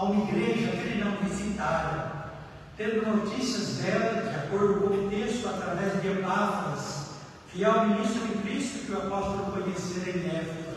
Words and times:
A 0.00 0.04
uma 0.04 0.30
igreja 0.30 0.68
que 0.68 0.78
ele 0.78 1.04
não 1.04 1.14
visitara, 1.16 2.32
tendo 2.74 3.06
notícias 3.06 3.76
dela, 3.76 4.22
de 4.22 4.34
acordo 4.34 4.80
com 4.80 4.94
o 4.94 5.10
texto, 5.10 5.46
através 5.46 6.00
de 6.00 6.08
Epáfras, 6.08 7.10
fiel 7.48 7.86
ministro 7.86 8.22
em 8.24 8.40
Cristo 8.40 8.86
que 8.86 8.92
o 8.92 8.96
apóstolo 8.96 9.52
conhecera 9.52 10.16
em 10.16 10.26
Éfeso. 10.26 10.70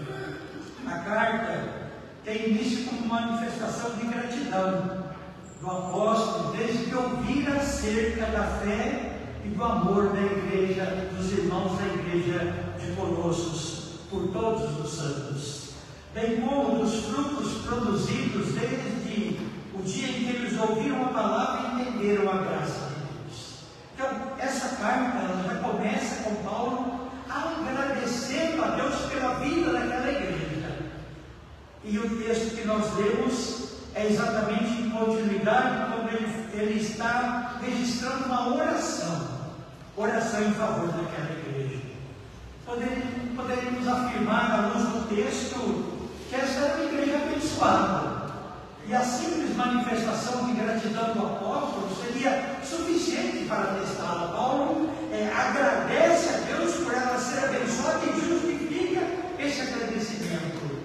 A 0.85 0.97
carta 0.99 1.69
tem 2.25 2.49
início 2.49 2.83
como 2.83 3.07
manifestação 3.07 3.91
de 3.95 4.07
gratidão 4.07 5.05
do 5.61 5.71
apóstolo 5.71 6.57
desde 6.57 6.87
que 6.87 6.95
ouvira 6.95 7.53
acerca 7.61 8.25
da 8.25 8.43
fé 8.43 9.19
e 9.45 9.47
do 9.47 9.63
amor 9.63 10.09
da 10.09 10.21
igreja, 10.21 11.07
dos 11.17 11.31
irmãos 11.31 11.79
da 11.79 11.85
igreja 11.85 12.53
de 12.77 12.93
Colossos, 12.97 13.99
por 14.09 14.27
todos 14.33 14.85
os 14.85 14.93
santos, 14.93 15.62
como 16.41 16.79
dos 16.79 17.05
frutos 17.05 17.65
produzidos 17.65 18.53
desde 18.53 19.39
o 19.73 19.81
dia 19.81 20.07
em 20.07 20.13
que 20.13 20.35
eles 20.35 20.59
ouviram 20.59 21.05
a 21.05 21.09
palavra 21.09 21.61
e 21.61 21.81
entenderam 21.81 22.31
a 22.31 22.37
graça 22.37 22.89
de 22.89 22.95
Deus. 23.25 23.59
Então, 23.95 24.07
essa 24.37 24.75
carta 24.75 25.17
ela 25.17 25.43
já 25.43 25.55
começa 25.55 26.23
com 26.23 26.35
Paulo 26.43 27.09
agradecendo 27.29 28.63
a 28.63 28.67
Deus 28.67 28.95
pela 29.11 29.33
vida 29.35 29.71
daquela 29.71 30.11
igreja. 30.11 30.77
E 31.83 31.97
o 31.97 32.23
texto 32.23 32.55
que 32.55 32.67
nós 32.67 32.95
lemos 32.95 33.73
é 33.95 34.07
exatamente 34.07 34.81
em 34.81 34.89
continuidade 34.91 35.91
quando 35.91 36.09
ele, 36.09 36.47
ele 36.53 36.79
está 36.79 37.59
registrando 37.61 38.25
uma 38.25 38.55
oração, 38.55 39.27
oração 39.97 40.43
em 40.43 40.53
favor 40.53 40.87
daquela 40.87 41.31
igreja. 41.31 41.81
Poderíamos 42.65 43.87
afirmar, 43.87 44.51
à 44.51 44.67
luz 44.67 44.83
do 44.87 45.15
texto, 45.15 45.92
esta 46.35 46.65
era 46.65 46.75
uma 46.75 46.85
igreja 46.85 47.15
abençoada. 47.17 48.23
E 48.85 48.93
a 48.93 49.01
simples 49.01 49.55
manifestação 49.55 50.45
de 50.45 50.53
gratidão 50.53 51.13
do 51.13 51.19
apóstolo 51.19 51.89
seria 52.03 52.43
suficiente 52.63 53.45
para 53.45 53.79
testá-la. 53.79 54.33
Paulo 54.35 54.89
é, 55.11 55.31
agradece 55.31 56.29
a 56.29 56.57
Deus 56.57 56.75
por 56.75 56.93
ela 56.93 57.17
ser 57.17 57.45
abençoada 57.45 58.05
e 58.05 58.19
justifica 58.19 59.01
esse 59.39 59.61
agradecimento. 59.61 60.83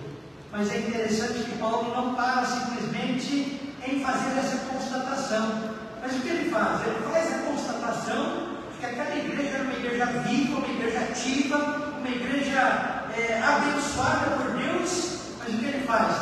Mas 0.53 0.71
é 0.71 0.79
interessante 0.79 1.45
que 1.45 1.59
Paulo 1.59 1.93
não 1.95 2.15
para 2.15 2.45
simplesmente 2.45 3.61
em 3.87 4.01
fazer 4.01 4.39
essa 4.39 4.59
constatação. 4.73 5.75
Mas 6.01 6.15
o 6.15 6.21
que 6.21 6.29
ele 6.29 6.51
faz? 6.51 6.87
Ele 6.87 7.13
faz 7.13 7.35
a 7.35 7.39
constatação 7.39 8.49
de 8.73 8.79
que 8.79 8.87
aquela 8.87 9.17
igreja 9.17 9.57
era 9.57 9.65
uma 9.65 9.75
igreja 9.75 10.07
viva, 10.07 10.59
uma 10.59 10.69
igreja 10.69 10.99
ativa, 11.01 11.57
uma 11.99 12.09
igreja 12.09 13.05
é, 13.17 13.43
abençoada 13.43 14.37
por 14.37 14.53
Deus. 14.53 15.18
Mas 15.49 15.55
o 15.55 15.59
que 15.61 15.65
ele 15.65 15.87
faz? 15.87 16.15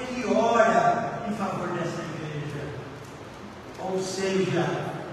Ele 0.00 0.34
ora 0.34 1.22
em 1.28 1.32
favor 1.34 1.68
dessa 1.68 2.02
igreja. 2.02 2.66
Ou 3.78 4.02
seja, 4.02 4.66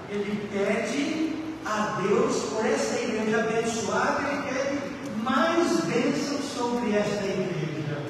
ele 0.10 0.50
pede 0.52 1.36
a 1.64 2.02
Deus 2.02 2.36
por 2.50 2.66
essa 2.66 3.00
igreja 3.00 3.42
abençoada, 3.42 4.24
ele 4.28 4.42
pede 4.50 5.24
mais 5.24 5.82
bênçãos 5.82 6.46
sobre 6.46 6.96
esta 6.96 7.24
igreja. 7.24 8.02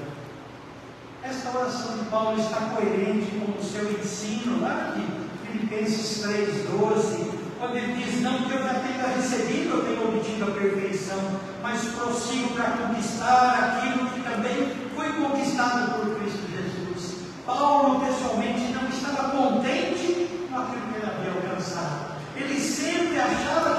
Esta 1.24 1.58
oração 1.58 1.98
de 1.98 2.06
Paulo 2.06 2.40
está 2.40 2.62
coerente 2.75 3.30
com 3.31 3.59
o 3.59 3.64
seu 3.64 3.92
ensino 4.00 4.62
lá 4.62 4.96
de 4.96 5.52
Filipenses 5.52 6.24
3,12, 6.24 7.31
quando 7.59 7.75
ele 7.75 8.02
diz: 8.02 8.22
Não 8.22 8.44
que 8.44 8.53
eu 8.53 8.64
já 8.64 8.75
tenha 8.75 9.08
recebido, 9.14 9.75
eu 9.75 9.84
tenho 9.84 10.08
obtido 10.08 10.46
a 10.46 10.52
perfeição, 10.52 11.19
mas 11.62 11.84
prossigo 11.84 12.53
para 12.53 12.78
conquistar 12.78 13.78
aquilo 13.78 14.09
que 14.12 14.22
também 14.22 14.79
foi 15.09 15.25
conquistado 15.25 15.92
por 15.94 16.16
Cristo 16.16 16.46
Jesus. 16.52 17.16
Paulo, 17.46 18.00
pessoalmente, 18.00 18.74
não 18.74 18.88
estava 18.90 19.30
contente 19.31 20.30
com 20.50 20.59
aquilo 20.59 20.81
que 20.81 20.96
ele 20.97 21.06
havia 21.06 21.31
alcançado. 21.31 22.20
Ele 22.36 22.59
sempre 22.59 23.19
achava 23.19 23.79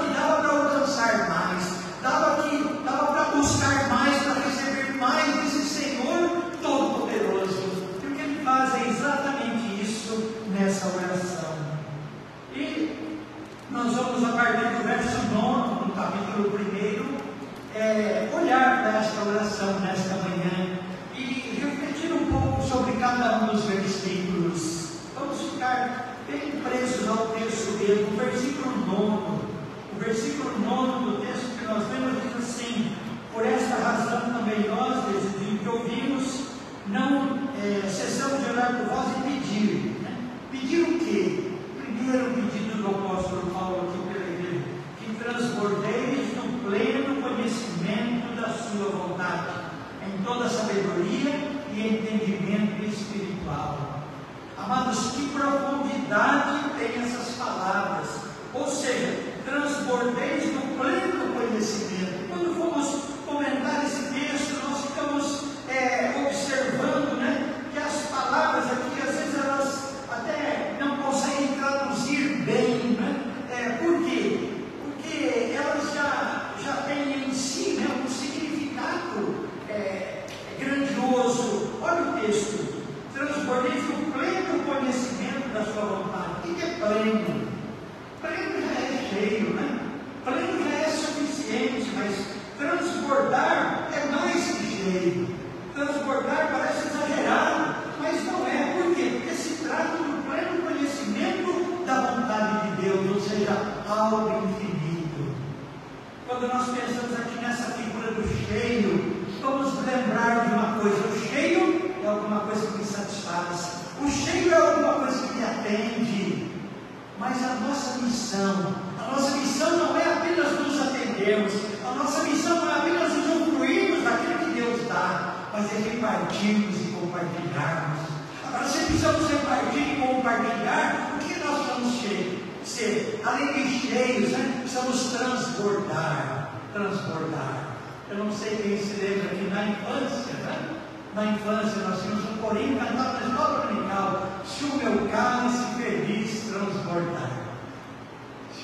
missão, 118.01 118.75
a 118.99 119.11
nossa 119.11 119.37
missão 119.37 119.77
não 119.77 119.97
é 119.97 120.13
apenas 120.13 120.59
nos 120.59 120.81
atendermos, 120.81 121.53
a 121.85 121.95
nossa 121.95 122.23
missão 122.23 122.57
não 122.57 122.71
é 122.71 122.77
apenas 122.79 123.11
usufruirmos 123.13 124.03
daquilo 124.03 124.39
que 124.39 124.51
Deus 124.51 124.87
dá, 124.87 125.35
mas 125.53 125.71
é 125.71 125.89
repartirmos 125.89 126.75
e 126.75 126.91
compartilharmos. 126.99 127.99
Agora, 128.47 128.67
se 128.67 128.85
precisamos 128.85 129.29
repartir 129.29 129.81
e 129.81 130.01
compartilhar, 130.01 131.15
o 131.15 131.19
que 131.19 131.39
nós 131.39 131.71
cheios? 132.01 132.39
Ser, 132.63 133.21
além 133.25 133.53
de 133.53 133.87
cheios, 133.87 134.31
né? 134.31 134.59
precisamos 134.61 135.03
transbordar. 135.11 136.51
Transbordar. 136.73 137.77
Eu 138.09 138.17
não 138.17 138.31
sei 138.31 138.57
quem 138.57 138.77
se 138.77 139.01
lembra 139.01 139.31
aqui 139.31 139.49
na 139.49 139.65
infância, 139.67 140.33
né? 140.43 140.69
Na 141.15 141.25
infância 141.25 141.81
nós 141.81 142.01
tínhamos 142.01 142.23
um 142.29 142.37
corinho 142.37 142.79
cantado 142.79 143.19
na 143.19 143.27
escola 143.27 143.67
dominical. 143.67 144.29
Se 144.45 144.65
o 144.65 144.75
meu 144.75 145.09
cálice 145.09 145.65
feliz 145.77 146.43
transbordar. 146.49 147.30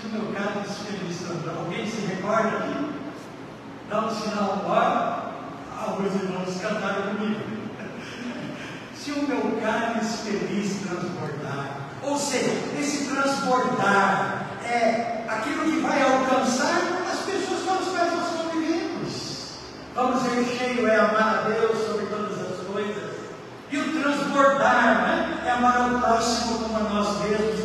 O 0.07 0.09
meu 0.09 0.33
cálice 0.33 0.85
feliz 0.85 1.17
transbordar. 1.17 1.57
Alguém 1.65 1.85
se 1.85 2.05
recorda 2.05 2.57
aqui? 2.59 2.91
Dá 3.89 4.05
um 4.05 4.09
sinal, 4.09 4.63
olha 4.65 5.27
alguns 5.77 6.15
irmãos 6.15 6.61
cantaram 6.61 7.15
comigo. 7.15 7.41
Se 8.95 9.11
o 9.11 9.27
meu 9.27 9.59
cálice 9.61 10.17
feliz 10.17 10.81
transbordar, 10.81 11.89
Ou 12.03 12.17
seja, 12.17 12.51
esse 12.79 13.09
transbordar 13.09 14.47
é 14.63 15.25
aquilo 15.27 15.63
que 15.65 15.79
vai 15.81 16.01
alcançar 16.01 16.79
as 17.11 17.19
pessoas 17.19 17.63
com 17.63 17.73
as 17.73 17.87
quais 17.89 18.13
nós 18.13 18.29
convivemos. 18.29 19.57
Vamos 19.93 20.21
ser 20.23 20.45
cheio, 20.57 20.87
é 20.87 20.95
amar 20.95 21.39
a 21.39 21.49
Deus 21.49 21.77
sobre 21.85 22.05
todas 22.05 22.39
as 22.39 22.65
coisas. 22.65 23.11
E 23.71 23.77
o 23.77 24.01
transbordar 24.01 25.01
né? 25.01 25.43
é 25.45 25.51
amar 25.51 25.93
o 25.93 25.99
próximo 25.99 26.59
como 26.59 26.77
a 26.77 26.89
nós 26.89 27.21
mesmos. 27.23 27.56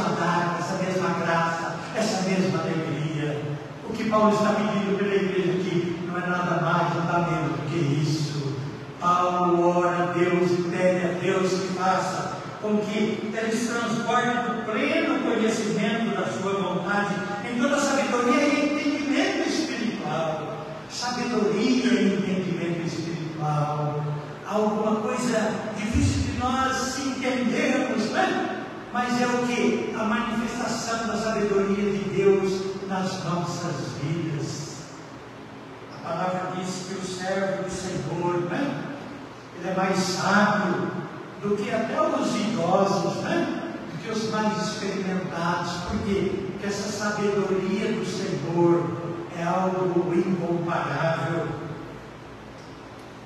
Mesma 0.00 0.16
dádiva, 0.16 0.56
essa 0.58 0.82
mesma 0.82 1.08
graça, 1.20 1.76
essa 1.94 2.28
mesma 2.28 2.60
alegria. 2.60 3.42
O 3.88 3.92
que 3.92 4.08
Paulo 4.08 4.34
está 4.34 4.54
pedindo 4.54 4.96
pela 4.96 5.14
igreja 5.14 5.52
aqui 5.52 5.98
não 6.06 6.16
é 6.16 6.26
nada 6.26 6.62
mais, 6.62 6.94
nada 6.94 7.30
menos 7.30 7.52
do 7.52 7.70
que 7.70 8.00
isso. 8.00 8.54
Paulo 8.98 9.78
ora 9.78 10.04
a 10.04 10.06
Deus 10.12 10.50
e 10.50 10.62
pede 10.70 11.06
a 11.06 11.18
Deus 11.20 11.50
que 11.52 11.74
faça 11.74 12.38
com 12.62 12.78
que 12.78 13.32
eles 13.34 13.68
transportem 13.68 14.30
o 14.30 14.64
pleno 14.64 15.20
conhecimento 15.20 16.14
da 16.14 16.26
sua 16.26 16.52
vontade 16.52 17.14
em 17.50 17.58
toda 17.58 17.78
sabedoria 17.78 18.42
e 18.42 18.74
entendimento 18.74 19.48
espiritual. 19.48 20.66
Sabedoria 20.90 21.92
e 21.92 22.14
entendimento 22.18 22.86
espiritual. 22.86 24.04
Alguma 24.46 24.96
coisa 24.96 25.52
difícil 25.76 26.32
de 26.32 26.38
nós 26.38 26.98
entendermos, 26.98 27.50
né? 27.50 27.69
Mas 28.92 29.20
é 29.20 29.26
o 29.26 29.46
que? 29.46 29.94
A 29.96 30.04
manifestação 30.04 31.06
da 31.06 31.16
sabedoria 31.16 31.92
de 31.92 32.10
Deus 32.10 32.86
nas 32.88 33.24
nossas 33.24 33.92
vidas. 34.02 34.80
A 35.94 36.08
palavra 36.08 36.52
diz 36.56 36.86
que 36.88 36.94
o 36.94 37.04
servo 37.04 37.62
do 37.62 37.70
Senhor, 37.70 38.40
né? 38.50 38.84
Ele 39.58 39.68
é 39.68 39.74
mais 39.76 39.96
sábio 39.96 40.90
do 41.40 41.56
que 41.56 41.70
até 41.70 42.00
os 42.00 42.34
idosos, 42.34 43.22
né? 43.22 43.74
Do 43.92 43.98
que 44.02 44.10
os 44.10 44.30
mais 44.30 44.60
experimentados. 44.60 45.72
Por 45.88 45.98
quê? 46.00 46.32
Porque 46.50 46.66
essa 46.66 46.90
sabedoria 46.90 47.92
do 47.92 48.04
Senhor 48.04 48.90
é 49.38 49.44
algo 49.44 50.12
incomparável. 50.12 51.46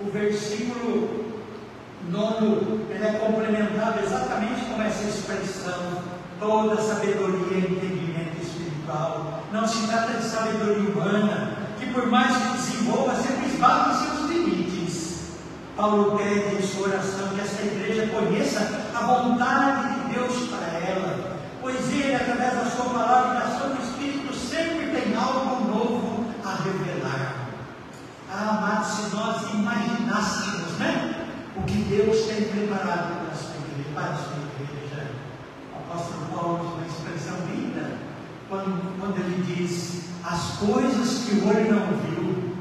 O 0.01 0.11
versículo 0.11 1.24
nono, 2.11 2.87
ele 2.91 3.05
é 3.05 3.13
complementado 3.13 4.01
exatamente 4.03 4.65
com 4.67 4.83
essa 4.83 5.05
expressão, 5.05 6.03
toda 6.39 6.81
sabedoria 6.81 7.59
e 7.59 7.73
entendimento 7.73 8.43
espiritual. 8.43 9.43
Não 9.53 9.67
se 9.67 9.87
trata 9.87 10.15
de 10.15 10.25
sabedoria 10.25 10.91
humana, 10.91 11.59
que 11.79 11.87
por 11.87 12.07
mais 12.07 12.37
que 12.37 12.49
desenvolva, 12.57 13.15
sempre 13.17 13.47
esbarra 13.47 13.93
em 13.93 14.07
seus 14.07 14.31
limites. 14.31 15.33
Paulo 15.77 16.17
pede 16.17 16.57
em 16.57 16.63
sua 16.63 16.89
oração 16.89 17.29
que 17.35 17.41
essa 17.41 17.63
igreja 17.63 18.07
conheça 18.09 18.81
a 18.95 19.07
vontade 19.07 19.95
de 19.95 20.15
Deus 20.15 20.49
para 20.49 20.79
ela, 20.79 21.37
pois 21.61 21.91
ele, 21.93 22.15
através 22.15 22.55
da 22.55 22.67
sua 22.67 22.85
palavra 22.87 23.37
e 23.37 23.41
da 23.41 23.59
sua 23.59 23.75
Espírito, 23.83 24.35
sempre 24.35 24.87
tem 24.89 25.17
algo 25.17 25.65
novo 25.67 26.27
a 26.45 26.63
revelar. 26.63 27.49
Ah, 28.31 28.59
amados, 28.59 28.89
se 28.89 29.17
nós 29.17 29.51
imaginássemos, 29.53 30.79
né? 30.79 31.14
O 31.57 31.63
que 31.63 31.79
Deus 31.85 32.27
tem 32.27 32.49
preparado 32.49 33.25
para 33.25 33.33
a 33.33 33.37
sua 33.37 33.55
igreja. 33.57 33.91
Para 33.95 34.11
a 34.11 34.17
sua 34.17 34.37
igreja. 34.61 35.11
O 35.73 35.93
apóstolo 35.93 36.27
Paulo 36.33 36.65
usa 36.65 36.75
uma 36.75 36.87
expressão 36.87 37.37
linda 37.47 37.99
quando, 38.49 39.01
quando 39.01 39.19
ele 39.19 39.55
diz: 39.55 40.05
as 40.25 40.57
coisas 40.59 41.25
que 41.25 41.37
o 41.37 41.49
olho 41.49 41.75
não 41.75 41.87
viu, 41.99 42.57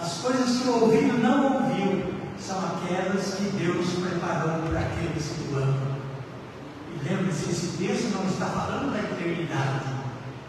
as 0.00 0.18
coisas 0.18 0.60
que 0.60 0.68
o 0.68 0.82
ouvido 0.82 1.18
não 1.18 1.54
ouviu, 1.54 2.14
são 2.38 2.58
aquelas 2.58 3.34
que 3.34 3.44
Deus 3.56 3.86
preparou 3.94 4.68
para 4.68 4.80
aqueles 4.80 5.28
que 5.28 5.54
o 5.54 5.56
amam. 5.56 5.94
E 6.92 7.08
lembre-se, 7.08 7.50
esse 7.50 7.76
texto 7.78 8.12
não 8.14 8.26
está 8.26 8.46
falando 8.46 8.92
da 8.92 9.00
eternidade, 9.00 9.86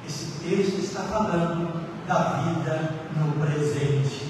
esse 0.07 0.25
texto 0.43 0.79
está 0.79 1.01
falando 1.03 1.85
da 2.07 2.43
vida 2.43 2.93
no 3.15 3.31
presente. 3.39 4.25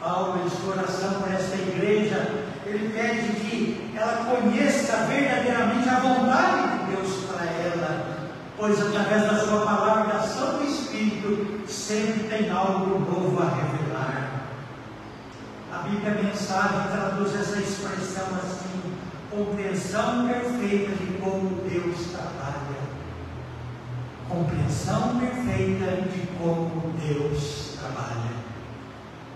Paulo, 0.00 0.44
em 0.44 0.50
sua 0.50 0.74
oração 0.74 1.22
por 1.22 1.32
esta 1.32 1.54
igreja, 1.54 2.41
ele 2.74 2.92
pede 2.94 3.32
que 3.40 3.92
ela 3.94 4.24
conheça 4.24 4.96
verdadeiramente 5.04 5.88
a 5.88 6.00
vontade 6.00 6.78
de 6.78 6.96
Deus 6.96 7.24
para 7.26 7.44
ela, 7.44 8.30
pois 8.56 8.80
através 8.80 9.22
da 9.22 9.38
sua 9.44 9.64
palavra, 9.64 10.12
da 10.12 10.20
ação 10.20 10.58
do 10.58 10.64
Espírito, 10.64 11.60
sempre 11.68 12.24
tem 12.24 12.50
algo 12.50 12.98
novo 12.98 13.42
a 13.42 13.48
revelar. 13.54 14.42
A 15.72 15.78
Bíblia 15.88 16.12
a 16.12 16.22
Mensagem 16.22 16.88
traduz 16.90 17.34
essa 17.34 17.58
expressão 17.58 18.26
assim: 18.42 18.94
compreensão 19.30 20.28
perfeita 20.28 20.92
de 20.96 21.18
como 21.18 21.62
Deus 21.68 22.06
trabalha. 22.12 22.82
Compreensão 24.28 25.18
perfeita 25.18 26.02
de 26.10 26.26
como 26.38 26.94
Deus 27.06 27.76
trabalha. 27.78 28.32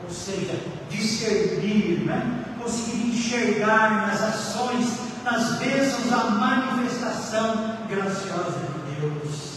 Ou 0.04 0.10
seja, 0.10 0.58
discernir, 0.88 2.04
né? 2.06 2.45
Conseguir 2.66 3.10
enxergar 3.10 4.08
nas 4.08 4.22
ações, 4.22 4.88
nas 5.24 5.58
bênçãos, 5.58 6.12
a 6.12 6.30
manifestação 6.30 7.76
graciosa 7.88 8.58
de 8.58 9.00
Deus. 9.00 9.56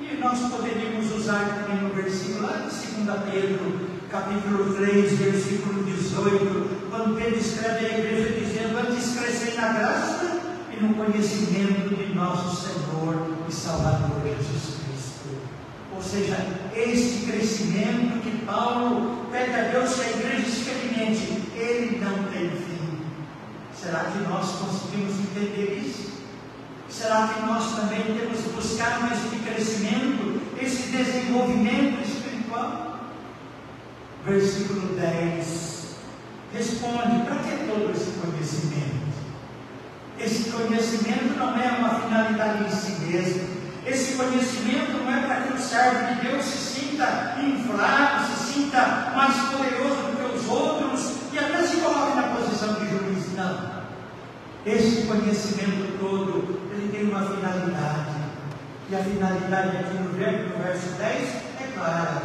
E 0.00 0.16
nós 0.16 0.40
poderíamos 0.50 1.12
usar 1.12 1.62
também 1.62 1.80
no 1.82 1.94
versículo 1.94 2.42
lá 2.42 2.56
de 2.56 3.04
2 3.04 3.20
Pedro, 3.30 3.88
capítulo 4.10 4.74
3, 4.74 5.12
versículo 5.18 5.84
18, 5.84 6.88
quando 6.90 7.16
Pedro 7.16 7.38
escreve 7.38 7.86
à 7.86 7.98
igreja 7.98 8.40
dizendo: 8.40 8.76
Antes 8.76 9.16
crescei 9.16 9.54
na 9.54 9.68
graça 9.68 10.40
e 10.76 10.82
no 10.82 10.94
conhecimento 10.94 11.94
de 11.94 12.12
nosso 12.12 12.60
Senhor 12.60 13.36
e 13.48 13.52
Salvador 13.52 14.20
Jesus 14.24 14.80
Cristo. 14.80 15.28
Ou 15.94 16.02
seja, 16.02 16.44
este 16.74 17.30
crescimento 17.30 18.20
que 18.20 18.44
Paulo 18.44 19.26
pede 19.30 19.54
a 19.54 19.62
Deus 19.68 19.94
que 19.94 20.00
a 20.00 20.10
igreja 20.10 20.48
experimente, 20.48 21.43
ele 21.64 22.04
não 22.04 22.24
tem 22.24 22.50
fim. 22.50 22.98
Será 23.74 24.04
que 24.04 24.18
nós 24.18 24.50
conseguimos 24.52 25.14
entender 25.20 25.82
isso? 25.84 26.12
Será 26.88 27.28
que 27.28 27.46
nós 27.46 27.74
também 27.74 28.02
temos 28.02 28.40
buscado 28.54 29.12
esse 29.12 29.36
crescimento, 29.44 30.40
esse 30.60 30.90
desenvolvimento 30.90 32.00
espiritual? 32.06 33.00
Versículo 34.24 34.94
10 34.96 35.74
responde: 36.54 37.24
para 37.24 37.36
que 37.36 37.66
todo 37.66 37.90
esse 37.90 38.12
conhecimento? 38.20 39.04
Esse 40.18 40.50
conhecimento 40.50 41.36
não 41.36 41.58
é 41.58 41.72
uma 41.72 42.00
finalidade 42.00 42.64
em 42.64 42.70
si 42.70 42.92
mesmo. 43.02 43.64
Esse 43.84 44.14
conhecimento 44.14 44.92
não 44.92 45.12
é 45.12 45.26
para 45.26 45.42
que 45.42 45.52
o 45.52 45.58
servo 45.58 46.14
de 46.14 46.28
Deus 46.28 46.44
se 46.44 46.80
sinta 46.80 47.36
inflado, 47.42 48.24
se 48.24 48.52
sinta 48.52 49.12
mais 49.14 49.34
poderoso 49.50 49.96
do 49.96 50.16
que 50.16 50.36
os 50.36 50.48
outros, 50.48 51.14
e 51.32 51.38
até 51.38 51.62
se 51.66 51.76
coloque 51.78 52.16
na 52.16 52.22
posição 52.34 52.74
de 52.74 52.88
juiz. 52.88 53.34
Não. 53.36 53.84
Esse 54.64 55.03
conhecimento 55.14 55.98
todo, 55.98 56.60
ele 56.72 56.88
tem 56.90 57.08
uma 57.08 57.22
finalidade. 57.22 58.14
E 58.90 58.94
a 58.94 58.98
finalidade 58.98 59.76
aqui 59.76 59.96
no 59.96 60.10
verso 60.10 60.88
10 60.98 61.28
é 61.60 61.72
clara: 61.74 62.22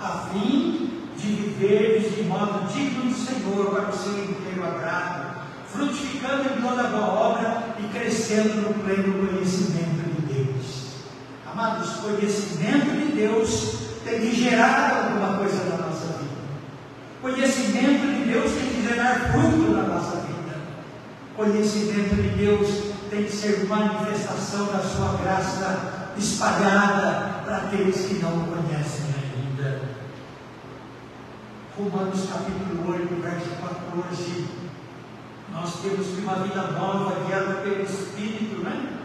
a 0.00 0.28
fim 0.32 0.90
de 1.16 1.26
viver 1.26 2.14
de 2.14 2.22
modo 2.22 2.72
digno 2.72 3.10
do 3.10 3.14
Senhor 3.14 3.70
para 3.70 3.90
o 3.90 3.96
seu 3.96 4.12
inteiro 4.24 4.64
agrado, 4.64 5.40
frutificando 5.66 6.44
em 6.44 6.62
toda 6.62 6.84
boa 6.84 7.06
obra 7.06 7.64
e 7.78 7.98
crescendo 7.98 8.68
no 8.68 8.74
pleno 8.84 9.26
conhecimento 9.26 10.08
de 10.14 10.34
Deus. 10.34 10.86
Amados, 11.52 11.90
conhecimento 11.96 12.90
de 12.96 13.16
Deus 13.16 13.74
tem 14.04 14.20
que 14.20 14.34
gerar 14.34 15.10
alguma 15.10 15.38
coisa 15.38 15.64
na 15.64 15.86
nossa 15.86 16.06
vida. 16.18 16.38
Conhecimento 17.20 18.06
de 18.06 18.32
Deus 18.32 18.52
tem 18.52 18.68
que 18.70 18.88
gerar 18.88 19.32
fruto 19.32 19.72
na 19.72 19.82
nossa 19.82 19.97
vida. 19.97 19.97
Conhecimento 21.38 22.16
de 22.16 22.30
Deus 22.30 22.68
tem 23.08 23.22
que 23.22 23.30
ser 23.30 23.64
manifestação 23.66 24.66
da 24.72 24.80
sua 24.80 25.16
graça 25.22 26.12
espalhada 26.18 27.44
para 27.44 27.58
aqueles 27.58 27.94
que 27.94 28.14
não 28.14 28.38
o 28.38 28.46
conhecem 28.48 29.04
ainda. 29.22 29.82
Romanos 31.76 32.28
capítulo 32.28 32.90
8, 32.92 33.22
verso 33.22 33.50
14. 33.50 34.48
Nós 35.52 35.80
temos 35.80 36.08
que 36.08 36.22
uma 36.22 36.42
vida 36.42 36.72
nova 36.72 37.24
guiada 37.24 37.54
pelo 37.62 37.82
Espírito, 37.84 38.60
né? 38.64 38.98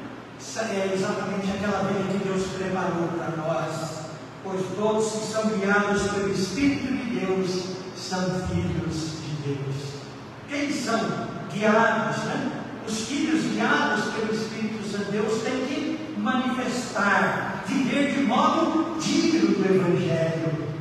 É 0.58 0.92
exatamente 0.92 1.52
aquela 1.52 1.84
vida 1.84 2.18
que 2.18 2.28
Deus 2.28 2.48
preparou 2.58 3.10
para 3.10 3.38
nós. 3.38 4.08
Pois 4.44 4.62
todos 4.76 5.12
que 5.12 5.32
são 5.32 5.50
guiados 5.50 6.02
pelo 6.12 6.32
Espírito 6.32 6.88
de 6.88 7.20
Deus 7.20 7.76
são 7.96 8.24
filhos 8.48 9.20
de 9.22 9.54
Deus. 9.54 9.76
Quem 10.50 10.74
são 10.74 11.33
guiados, 11.54 12.24
né? 12.24 12.52
Os 12.88 13.08
filhos 13.08 13.44
guiados 13.54 14.06
pelo 14.14 14.34
Espírito 14.34 14.90
Santo 14.90 15.06
de 15.06 15.12
Deus 15.12 15.42
têm 15.44 15.66
que 15.66 16.16
manifestar, 16.18 17.64
viver 17.66 18.14
de 18.14 18.24
modo 18.24 18.98
digno 19.00 19.56
do 19.56 19.66
Evangelho. 19.66 20.74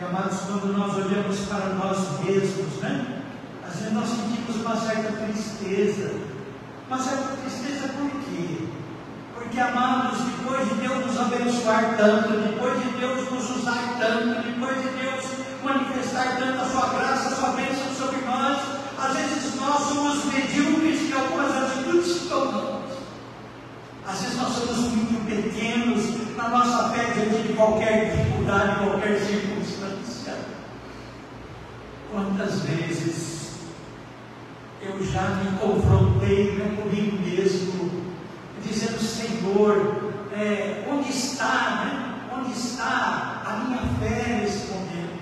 E 0.00 0.04
amados, 0.04 0.40
quando 0.40 0.72
nós 0.76 0.94
olhamos 0.96 1.40
para 1.40 1.74
nós 1.74 2.20
mesmos, 2.24 2.80
né? 2.80 3.22
Às 3.66 3.76
vezes 3.76 3.92
nós 3.92 4.08
sentimos 4.08 4.56
uma 4.64 4.76
certa 4.76 5.12
tristeza. 5.12 6.12
Uma 6.88 6.98
certa 6.98 7.36
tristeza 7.36 7.88
por 7.88 8.10
quê? 8.10 8.68
Porque, 9.34 9.60
amados, 9.60 10.20
depois 10.20 10.68
de 10.68 10.74
Deus 10.76 11.06
nos 11.06 11.20
abençoar 11.20 11.96
tanto, 11.98 12.28
depois 12.40 12.82
de 12.82 12.88
Deus 12.98 13.30
nos 13.30 13.56
usar 13.56 13.96
tanto, 13.98 14.42
depois 14.42 14.76
de 14.80 14.88
Deus 14.88 15.24
manifestar 15.62 16.36
tanto 16.38 16.60
a 16.60 16.64
sua 16.64 16.88
graça, 16.88 17.28
a 17.28 17.36
sua 17.36 17.50
bênção 17.50 17.92
sobre 17.94 18.24
nós, 18.24 18.77
às 18.98 19.16
vezes 19.16 19.54
nós 19.54 19.88
somos 19.88 20.24
medíocres 20.24 21.08
em 21.08 21.12
algumas 21.12 21.56
atitudes 21.56 22.28
tomamos. 22.28 22.92
Às 24.04 24.22
vezes 24.22 24.36
nós 24.36 24.52
somos 24.54 24.78
muito 24.78 25.24
pequenos 25.26 26.36
na 26.36 26.48
nossa 26.48 26.90
fé 26.90 27.12
diante 27.12 27.48
de 27.48 27.54
qualquer 27.54 28.10
dificuldade, 28.10 28.84
qualquer 28.84 29.20
circunstância. 29.20 30.34
Quantas 32.10 32.60
vezes 32.60 33.50
eu 34.82 35.04
já 35.04 35.28
me 35.28 35.58
confrontei 35.58 36.52
né, 36.52 36.76
comigo 36.82 37.18
mesmo, 37.18 37.90
dizendo, 38.64 38.98
Senhor, 39.00 40.12
é, 40.32 40.84
onde 40.90 41.10
está, 41.10 41.84
né? 41.84 42.14
Onde 42.36 42.52
está 42.52 43.42
a 43.44 43.64
minha 43.64 43.80
fé 44.00 44.40
nesse 44.40 44.68
momento? 44.68 45.18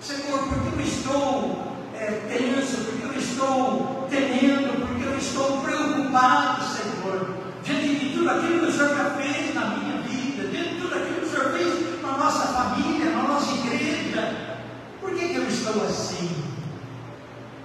Senhor, 0.00 0.38
porque 0.38 0.80
eu 0.80 0.80
estou 0.80 1.70
é, 2.00 2.06
tenso, 2.26 2.78
porque 2.84 3.04
eu 3.04 3.20
estou 3.20 4.06
temendo, 4.08 4.86
porque 4.86 5.04
eu 5.04 5.18
estou 5.18 5.60
preocupado, 5.60 6.64
Senhor, 6.64 7.36
diante 7.62 7.94
de 7.96 8.12
tudo 8.14 8.30
aquilo 8.30 8.60
que 8.60 8.66
o 8.66 8.72
Senhor 8.72 8.96
já 8.96 9.10
fez 9.10 9.54
na 9.54 9.66
minha 9.66 10.00
vida, 10.00 10.48
diante 10.48 10.74
de 10.74 10.80
tudo 10.80 10.94
aquilo 10.94 11.16
que 11.16 11.26
o 11.26 11.28
Senhor 11.28 11.52
fez 11.52 12.02
na 12.02 12.16
nossa 12.16 12.46
família, 12.48 13.10
na 13.10 13.22
nossa 13.24 13.52
igreja. 13.52 14.56
Por 15.00 15.10
que, 15.10 15.28
que 15.28 15.36
eu 15.36 15.46
estou 15.46 15.84
assim? 15.84 16.42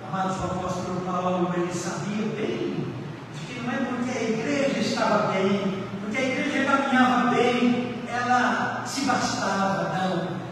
Amados, 0.06 0.38
o 0.38 0.44
apóstolo 0.44 1.02
Paulo, 1.06 1.54
ele 1.56 1.74
sabia 1.74 2.26
bem 2.36 2.86
de 3.34 3.54
que 3.54 3.62
não 3.62 3.72
é 3.72 3.78
porque 3.78 4.18
a 4.18 4.22
igreja 4.22 4.80
estava 4.80 5.32
bem, 5.32 5.84
porque 6.02 6.18
a 6.18 6.22
igreja 6.22 6.66
caminhava 6.66 7.30
bem, 7.32 7.96
ela 8.10 8.84
se 8.86 9.02
bastava, 9.02 9.94
não 9.94 10.46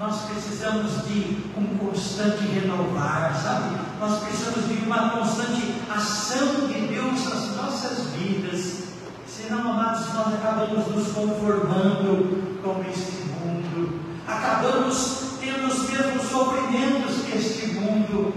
nós 0.00 0.22
precisamos 0.22 1.06
de 1.06 1.36
um 1.58 1.76
constante 1.76 2.42
renovar, 2.46 3.36
sabe? 3.36 3.76
Nós 4.00 4.20
precisamos 4.20 4.66
de 4.66 4.86
uma 4.86 5.10
constante 5.10 5.74
ação 5.94 6.68
de 6.68 6.86
Deus 6.86 7.22
nas 7.28 7.54
nossas 7.56 8.06
vidas. 8.14 8.84
Senão, 9.26 9.72
amados, 9.72 10.06
nós 10.14 10.34
acabamos 10.34 10.86
conformando 11.12 12.60
com 12.62 12.84
este 12.90 13.22
mundo, 13.28 14.00
acabamos 14.26 15.34
tendo 15.40 15.66
os 15.66 15.90
mesmos 15.90 16.22
sofrimentos 16.30 17.22
que 17.24 17.38
este 17.38 17.66
mundo 17.74 18.32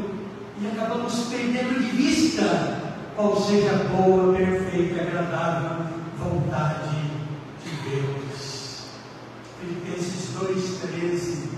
e 0.62 0.68
acabamos 0.68 1.14
perdendo 1.30 1.80
de 1.80 1.90
vista 1.92 2.80
qual 3.16 3.36
seja 3.36 3.72
a 3.72 3.96
boa, 3.96 4.34
perfeita 4.34 5.02
agradável 5.02 5.88
vontade 6.18 6.96
de 7.64 7.90
Deus. 7.90 8.86
Filipenses 9.60 10.30
2,13 10.40 11.54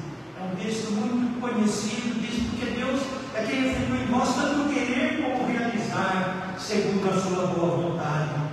um 0.45 0.55
texto 0.55 0.91
muito 0.91 1.41
conhecido, 1.41 2.21
diz 2.21 2.43
porque 2.49 2.79
Deus 2.79 3.01
é 3.33 3.43
quem 3.43 3.71
efetua 3.71 3.97
em 3.97 4.05
vós 4.07 4.35
tanto 4.35 4.69
querer 4.71 5.23
como 5.23 5.47
realizar, 5.47 6.55
segundo 6.57 7.09
a 7.09 7.19
sua 7.19 7.47
boa 7.47 7.77
vontade. 7.77 8.44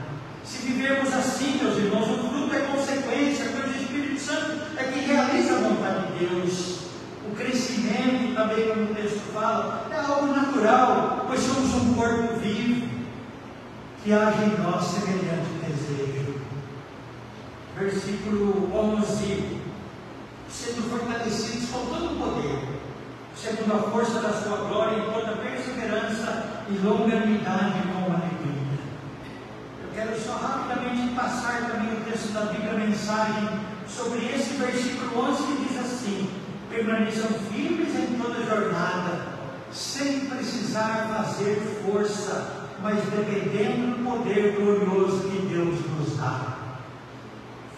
Se 0.45 0.59
vivermos 0.59 1.13
assim, 1.13 1.59
meus 1.63 1.77
irmãos, 1.77 2.11
o 2.11 2.29
fruto 2.29 2.55
é 2.55 2.61
consequência, 2.61 3.51
pois 3.53 3.77
o 3.77 3.83
Espírito 3.83 4.21
Santo 4.21 4.77
é 4.77 4.85
quem 4.85 5.03
realiza 5.03 5.55
a 5.55 5.61
vontade 5.61 6.13
de 6.13 6.27
Deus. 6.27 6.79
O 7.31 7.37
crescimento, 7.37 8.35
também 8.35 8.69
como 8.69 8.83
o 8.83 8.95
texto 8.95 9.21
fala, 9.33 9.89
é 9.91 9.97
algo 9.97 10.27
natural, 10.27 11.25
pois 11.27 11.41
somos 11.41 11.75
um 11.75 11.95
corpo 11.95 12.37
vivo 12.41 12.89
que 14.03 14.13
age 14.13 14.43
em 14.45 14.63
nós 14.63 14.85
semelhante 14.85 15.49
desejo. 15.65 16.35
Versículo 17.79 18.71
11 18.75 19.63
sendo 20.53 20.91
fortalecidos 20.91 21.71
com 21.71 21.87
todo 21.87 22.13
o 22.13 22.17
poder, 22.17 22.69
segundo 23.35 23.73
a 23.75 23.91
força 23.91 24.21
da 24.21 24.33
sua 24.35 24.69
glória, 24.69 24.99
em 24.99 25.11
toda 25.11 25.37
perseverança 25.37 26.45
e 26.69 26.77
longanimidade 26.79 27.81
com 27.89 28.13
alegria. 28.13 28.79
Eu 29.83 29.91
quero 29.95 30.21
só 30.21 30.37
rapidamente 30.37 31.15
passar 31.15 31.71
também 31.71 31.95
o 31.95 32.05
texto 32.05 32.33
da 32.35 32.53
Bíblia, 32.53 32.73
a 32.73 32.75
mensagem, 33.13 33.61
sobre 33.87 34.25
esse 34.35 34.55
versículo 34.55 35.29
11 35.31 35.43
que 35.43 35.69
diz 35.69 35.79
assim: 35.79 36.31
permaneçam 36.71 37.29
firmes 37.53 37.95
em 37.95 38.19
toda 38.19 38.45
jornada, 38.45 39.27
sem 39.71 40.21
precisar 40.21 41.11
fazer 41.15 41.61
força, 41.85 42.71
mas 42.83 42.99
dependendo 43.05 43.97
do 43.97 44.05
poder 44.05 44.57
glorioso 44.57 45.29
que 45.29 45.47
Deus 45.47 45.79
nos 45.99 46.17
dá 46.17 46.59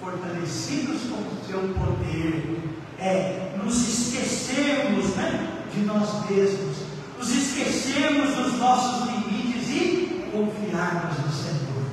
fortalecidos 0.00 1.02
com 1.02 1.16
o 1.16 1.44
seu 1.46 1.60
poder, 1.74 2.60
é 2.98 3.56
nos 3.62 3.88
esquecermos 3.88 5.16
né, 5.16 5.64
de 5.72 5.80
nós 5.80 6.28
mesmos, 6.30 6.76
nos 7.18 7.30
esquecermos 7.30 8.34
dos 8.34 8.58
nossos 8.58 9.08
limites 9.08 9.68
e 9.70 10.30
confiarmos 10.30 11.18
no 11.18 11.32
Senhor. 11.32 11.84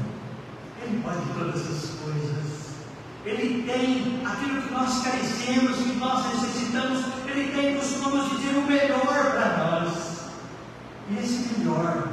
Ele 0.83 1.01
pode 1.01 1.21
todas 1.39 1.61
as 1.61 1.89
coisas. 2.01 2.50
Ele 3.23 3.63
tem 3.63 4.21
aquilo 4.25 4.61
que 4.63 4.73
nós 4.73 5.03
carecemos, 5.03 5.77
que 5.77 5.95
nós 5.99 6.25
necessitamos, 6.33 7.05
Ele 7.27 7.51
tem, 7.51 7.75
costumamos 7.75 8.31
dizer, 8.31 8.57
o 8.57 8.63
melhor 8.63 9.31
para 9.31 9.57
nós. 9.57 10.21
E 11.09 11.19
esse 11.19 11.53
melhor, 11.59 12.07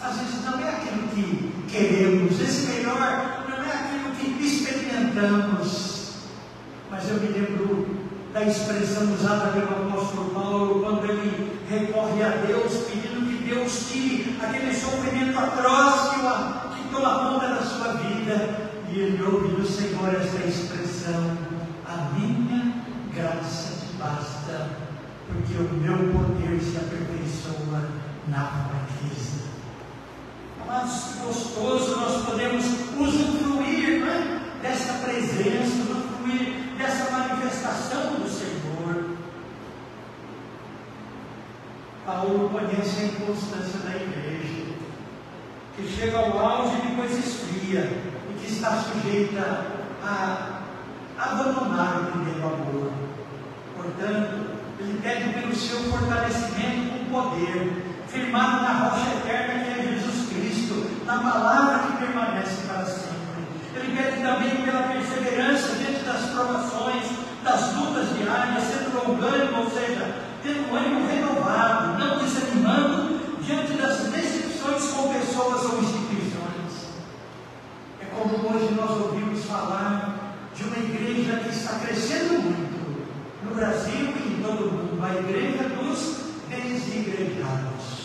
às 0.00 0.18
vezes 0.18 0.44
não 0.44 0.60
é 0.60 0.68
aquilo 0.68 1.08
que 1.08 1.52
queremos, 1.68 2.40
esse 2.40 2.66
melhor 2.66 3.44
não 3.48 3.64
é 3.64 3.72
aquilo 3.72 4.14
que 4.14 4.44
experimentamos. 4.46 6.12
Mas 6.90 7.08
eu 7.08 7.16
me 7.16 7.28
lembro 7.28 8.02
da 8.32 8.44
expressão 8.44 9.12
usada 9.14 9.52
pelo 9.52 9.68
apóstolo 9.68 10.30
Paulo 10.30 10.80
quando 10.80 11.10
ele 11.10 11.60
recorre 11.68 12.22
a 12.22 12.28
Deus, 12.46 12.84
pedindo 12.88 13.26
que 13.26 13.44
Deus 13.44 13.88
tire 13.90 14.38
aquele 14.40 14.72
sofrimento 14.74 15.38
atroz 15.38 16.10
que 16.76 16.88
toma 16.94 17.30
conta 17.30 17.48
da 17.48 17.62
sua 17.62 17.94
vida. 17.94 18.71
E 18.94 19.00
ele 19.00 19.22
ouve 19.22 19.56
do 19.56 19.66
Senhor 19.66 20.14
esta 20.14 20.46
expressão: 20.46 21.38
A 21.86 22.10
minha 22.14 22.74
graça 23.14 23.86
te 23.86 23.94
basta, 23.94 24.68
porque 25.26 25.54
o 25.54 25.74
meu 25.78 25.96
poder 26.12 26.60
se 26.60 26.76
aperfeiçoa 26.76 27.88
na 28.28 28.46
fraqueza. 28.46 29.44
Mas 30.66 31.04
que 31.04 31.24
gostoso 31.24 31.96
nós 31.96 32.26
podemos 32.26 32.64
usufruir 32.98 34.04
né, 34.04 34.42
dessa 34.60 34.92
presença, 35.04 35.90
usufruir 35.90 36.76
dessa 36.76 37.10
manifestação 37.12 38.16
do 38.16 38.28
Senhor. 38.28 39.16
Paulo 42.04 42.50
conhece 42.50 43.00
a 43.00 43.04
inconstância 43.04 43.78
da 43.80 43.96
igreja, 43.96 44.66
que 45.76 45.88
chega 45.88 46.18
ao 46.18 46.38
auge 46.38 46.76
e 46.76 46.88
depois 46.88 47.18
esfria, 47.18 48.11
está 48.46 48.70
sujeita 48.70 49.66
a 50.04 50.62
abandonar 51.18 52.02
o 52.02 52.12
primeiro 52.12 52.46
amor. 52.46 52.92
Portanto, 53.76 54.62
ele 54.78 55.00
pede 55.02 55.32
pelo 55.34 55.54
seu 55.54 55.78
fortalecimento 55.84 56.98
com 56.98 57.04
poder, 57.10 57.84
firmado 58.08 58.62
na 58.62 58.88
rocha 58.88 59.10
eterna 59.16 59.64
que 59.64 59.80
é 59.80 59.92
Jesus 59.94 60.28
Cristo, 60.28 61.04
na 61.06 61.18
palavra 61.18 61.78
que 61.80 62.04
permanece 62.04 62.66
para 62.66 62.84
sempre. 62.84 63.12
Ele 63.74 63.96
pede 63.96 64.22
também 64.22 64.64
pela 64.64 64.82
perseverança 64.82 65.76
diante 65.76 66.04
das 66.04 66.30
provações, 66.30 67.04
das 67.42 67.74
lutas 67.74 68.16
diárias, 68.16 68.64
sendo 68.64 69.06
longânimo, 69.06 69.64
ou 69.64 69.70
seja, 69.70 70.14
tendo 70.42 70.70
um 70.70 70.76
ânimo 70.76 71.08
renovado, 71.08 71.98
não 71.98 72.18
desanimando 72.18 73.20
diante 73.42 73.72
das 73.74 73.98
decepções 74.10 74.84
com 74.90 75.12
pessoas 75.12 75.64
ou 75.64 75.78
instituições. 75.78 76.01
Hoje 78.62 78.74
nós 78.74 78.90
ouvimos 78.90 79.44
falar 79.46 80.36
de 80.54 80.62
uma 80.62 80.76
igreja 80.76 81.40
que 81.40 81.48
está 81.48 81.80
crescendo 81.80 82.40
muito 82.40 83.08
no 83.44 83.54
Brasil 83.56 84.14
e 84.16 84.34
em 84.34 84.42
todo 84.42 84.68
o 84.68 84.72
mundo, 84.72 85.04
a 85.04 85.14
igreja 85.14 85.68
dos 85.68 86.22
desigrejados. 86.48 88.02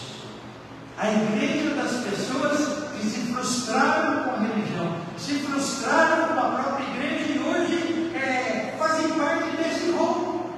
A 0.97 1.11
igreja 1.11 1.75
das 1.75 1.91
pessoas 2.03 2.89
que 2.95 3.07
se 3.07 3.31
frustraram 3.31 4.23
com 4.23 4.29
a 4.31 4.39
religião, 4.39 4.95
se 5.15 5.35
frustraram 5.35 6.33
com 6.33 6.39
a 6.39 6.49
própria 6.49 6.85
igreja 6.85 7.33
e 7.33 7.39
hoje 7.39 8.11
é, 8.15 8.75
fazem 8.79 9.09
parte 9.11 9.55
desse 9.57 9.91
roubo. 9.91 10.49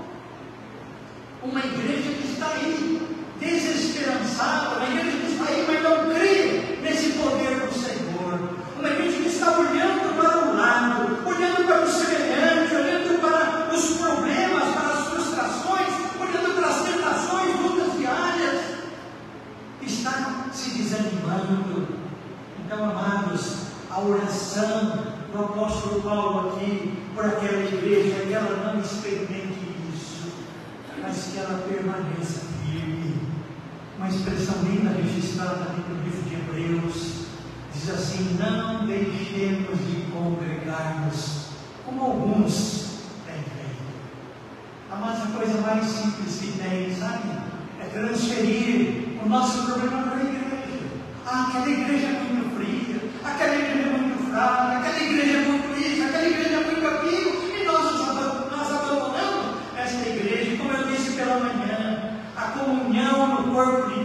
Uma 1.44 1.60
igreja 1.60 2.12
que 2.12 2.32
está 2.32 2.48
aí, 2.54 3.02
desesperançada, 3.38 4.78
uma 4.78 4.88
igreja 4.88 5.18
que 5.18 5.32
está 5.34 5.46
aí, 5.46 5.66
mas 5.68 5.84
não 5.84 6.14
crê 6.14 6.78
nesse 6.82 7.10
poder 7.18 7.60
do 7.60 7.74
Senhor. 7.74 8.60
Uma 8.80 8.90
igreja 8.90 9.18
que 9.18 9.28
está 9.28 9.60
olhando 9.60 10.16
para 10.16 10.38
o 10.38 10.56
lado, 10.56 11.28
olhando 11.28 11.66
para 11.66 11.82
o 11.82 11.88
semelhante, 11.92 12.76
olhando 12.76 13.20
para 13.20 13.76
os 13.76 13.98
problemas, 13.98 14.74
para 14.74 14.94
as 14.94 15.08
frustrações 15.08 15.90
está 19.90 20.50
se 20.54 20.72
desanimando. 20.72 21.88
Então, 22.64 22.84
amados, 22.84 23.68
a 23.90 24.00
oração 24.00 25.19
do 25.32 25.40
apóstolo 25.40 26.02
Paulo 26.02 26.50
aqui 26.50 26.94
por 27.14 27.26
aquela 27.26 27.64
igreja, 27.64 28.26
que 28.26 28.34
ela 28.34 28.74
não 28.74 28.82
experimente 28.82 29.60
isso, 29.94 30.32
mas 31.02 31.32
que 31.32 31.40
ela 31.40 31.64
permaneça 31.68 32.42
firme. 32.64 33.20
Uma 33.98 34.08
expressão 34.08 34.56
linda 34.64 34.92
registrada 34.92 35.74
no 35.74 36.04
livro 36.04 36.22
de 36.24 36.36
Hebreus, 36.36 37.26
diz 37.74 37.90
assim: 37.90 38.38
Não 38.40 38.88
deixemos 38.88 39.78
de 39.88 40.12
congregar-nos, 40.12 41.48
como 41.86 42.02
alguns 42.02 42.88
têm 43.26 43.44
feito. 43.44 43.84
A 44.92 44.96
mais 44.96 45.20
coisa 45.34 45.62
mais 45.62 45.86
simples 45.86 46.40
que 46.40 46.58
tem, 46.58 46.96
sabe? 46.96 47.30
É 47.82 47.86
transferir 47.86 49.20
o 49.24 49.30
nosso 49.30 49.66
problema 49.66 50.04
para 50.04 50.16
a 50.16 50.24
igreja. 50.24 50.50
Ah, 51.26 51.48
aquela 51.50 51.70
igreja 51.70 52.08
é 52.08 52.24
muito 52.24 52.56
fria, 52.56 53.02
aquela 53.24 53.56
igreja 53.56 53.90
é 53.90 53.98
muito 53.98 54.32
fraca, 54.32 54.79
comunhão 63.60 63.99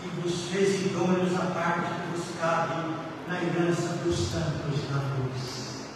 que 0.00 0.20
vos 0.20 0.48
fez 0.50 0.86
idôneos 0.86 1.34
a 1.34 1.46
parte 1.46 1.90
que 1.94 2.16
vos 2.16 2.26
cabe 2.40 2.94
na 3.28 3.42
herança 3.42 3.98
dos 4.04 4.16
santos 4.16 4.90
na 4.90 5.02
luz. 5.16 5.86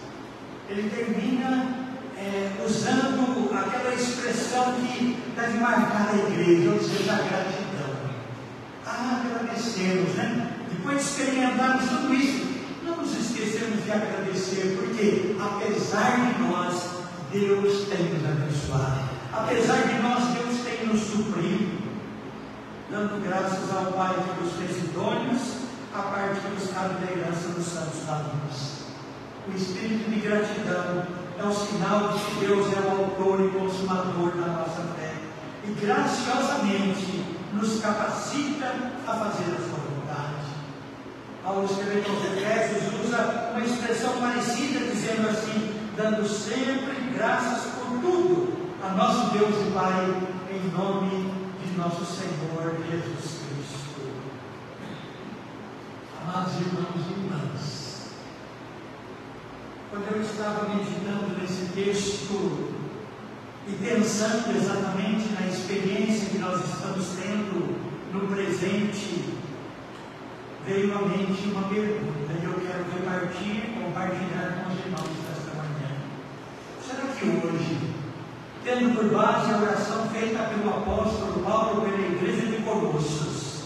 Ele 0.68 0.88
termina 0.90 1.84
é, 2.16 2.52
usando 2.64 3.50
aquela 3.54 3.94
expressão 3.94 4.74
que 4.74 5.18
deve 5.36 5.58
marcar 5.58 6.10
a 6.12 6.16
igreja, 6.16 6.70
ou 6.70 6.80
seja, 6.80 7.12
a 7.12 7.16
gratidão. 7.16 7.94
Ah, 8.86 9.22
agradecemos, 9.24 10.14
né? 10.14 10.52
Depois 10.70 10.98
de 10.98 11.02
experimentarmos 11.02 11.88
tudo 11.88 12.14
isso, 12.14 12.46
não 12.84 12.96
nos 12.98 13.12
esquecemos 13.12 13.84
de 13.84 13.90
agradecer, 13.90 14.76
porque 14.78 15.36
apesar 15.40 16.32
de 16.32 16.42
nós, 16.42 16.90
Deus 17.32 17.88
tem 17.88 18.14
nos 18.14 18.24
abençoado. 18.24 19.00
Apesar 19.32 19.88
de 19.88 20.02
nós, 20.02 20.24
Deus 20.34 20.60
tem 20.64 20.86
nos 20.86 21.00
suprido, 21.00 21.83
dando 22.94 23.20
graças 23.28 23.74
ao 23.74 23.90
Pai 23.90 24.14
que 24.14 24.44
nos 24.44 24.52
fez 24.52 24.84
idôneos, 24.84 25.64
a 25.92 26.02
que 26.40 26.48
nos 26.54 26.70
cabe 26.70 27.04
da 27.04 27.10
herança 27.10 27.48
dos 27.48 27.66
santos 27.66 28.06
da 28.06 28.18
luz. 28.18 28.84
O 29.48 29.56
espírito 29.56 30.08
de 30.08 30.20
gratidão 30.20 31.04
é 31.36 31.42
o 31.42 31.52
sinal 31.52 32.12
de 32.12 32.24
que 32.24 32.46
Deus 32.46 32.72
é 32.72 32.80
o 32.86 32.90
autor 32.90 33.40
e 33.40 33.50
consumador 33.50 34.30
da 34.36 34.46
nossa 34.46 34.82
fé 34.96 35.12
e 35.66 35.72
graciosamente 35.72 37.24
nos 37.52 37.80
capacita 37.80 38.72
a 39.08 39.12
fazer 39.12 39.56
a 39.56 39.58
sua 39.58 39.80
vontade. 39.90 40.44
Paulo 41.42 41.64
escrevendo 41.64 42.10
aos 42.10 42.24
Efésios 42.26 43.04
usa 43.04 43.50
uma 43.50 43.64
expressão 43.64 44.12
parecida, 44.20 44.78
dizendo 44.78 45.28
assim: 45.28 45.74
dando 45.96 46.28
sempre 46.28 47.10
graças 47.12 47.72
por 47.72 48.00
tudo 48.00 48.54
a 48.84 48.90
nosso 48.90 49.36
Deus 49.36 49.54
e 49.66 49.70
Pai, 49.72 50.14
em 50.48 50.70
nome 50.70 51.33
de 51.33 51.33
nosso 51.76 52.04
Senhor 52.04 52.76
Jesus 52.88 53.40
Cristo. 53.42 54.12
Amados 56.22 56.54
irmãos 56.54 57.04
e 57.08 57.12
irmãs, 57.12 58.10
quando 59.90 60.14
eu 60.14 60.22
estava 60.22 60.68
meditando 60.68 61.40
nesse 61.40 61.72
texto 61.72 62.74
e 63.66 63.72
pensando 63.72 64.56
exatamente 64.56 65.32
na 65.32 65.46
experiência 65.48 66.30
que 66.30 66.38
nós 66.38 66.64
estamos 66.64 67.06
tendo 67.20 67.76
no 68.12 68.28
presente, 68.28 69.34
veio 70.64 70.96
à 70.96 71.02
mente 71.02 71.48
uma 71.48 71.68
pergunta 71.68 72.32
e 72.40 72.44
eu 72.44 72.54
quero 72.54 72.84
repartir, 72.94 73.74
compartilhar 73.82 74.62
com 74.62 74.72
os 74.72 74.78
irmãos 74.78 75.10
desta 75.26 75.56
manhã. 75.56 75.90
Será 76.86 77.08
que 77.08 77.24
hoje, 77.24 77.93
tendo 78.64 78.96
por 78.96 79.04
base 79.10 79.52
a 79.52 79.58
oração 79.58 80.08
feita 80.08 80.42
pelo 80.44 80.70
apóstolo 80.70 81.44
Paulo 81.44 81.82
pela 81.82 81.98
igreja 81.98 82.46
de 82.46 82.62
Colossos, 82.62 83.64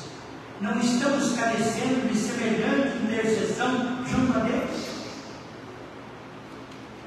não 0.61 0.81
estamos 0.81 1.35
carecendo 1.35 2.09
de 2.09 2.19
semelhante 2.19 3.05
intercessão 3.05 4.05
junto 4.05 4.37
a 4.37 4.43
Deus? 4.43 4.89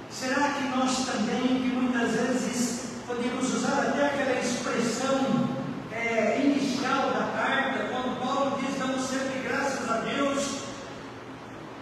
Será 0.10 0.51
que 0.51 0.69
nós 0.69 1.06
também, 1.06 1.62
que 1.62 1.75
muitas 1.75 2.12
vezes 2.12 2.91
podemos 3.06 3.54
usar 3.54 3.89
até 3.89 4.06
aquela 4.06 4.39
expressão 4.39 5.49
é, 5.91 6.41
inicial 6.45 7.10
da 7.12 7.32
carta, 7.36 7.89
quando 7.91 8.19
Paulo 8.21 8.58
diz: 8.62 8.80
damos 8.80 9.01
sempre 9.01 9.41
graças 9.43 9.89
a 9.89 9.97
Deus, 9.97 10.62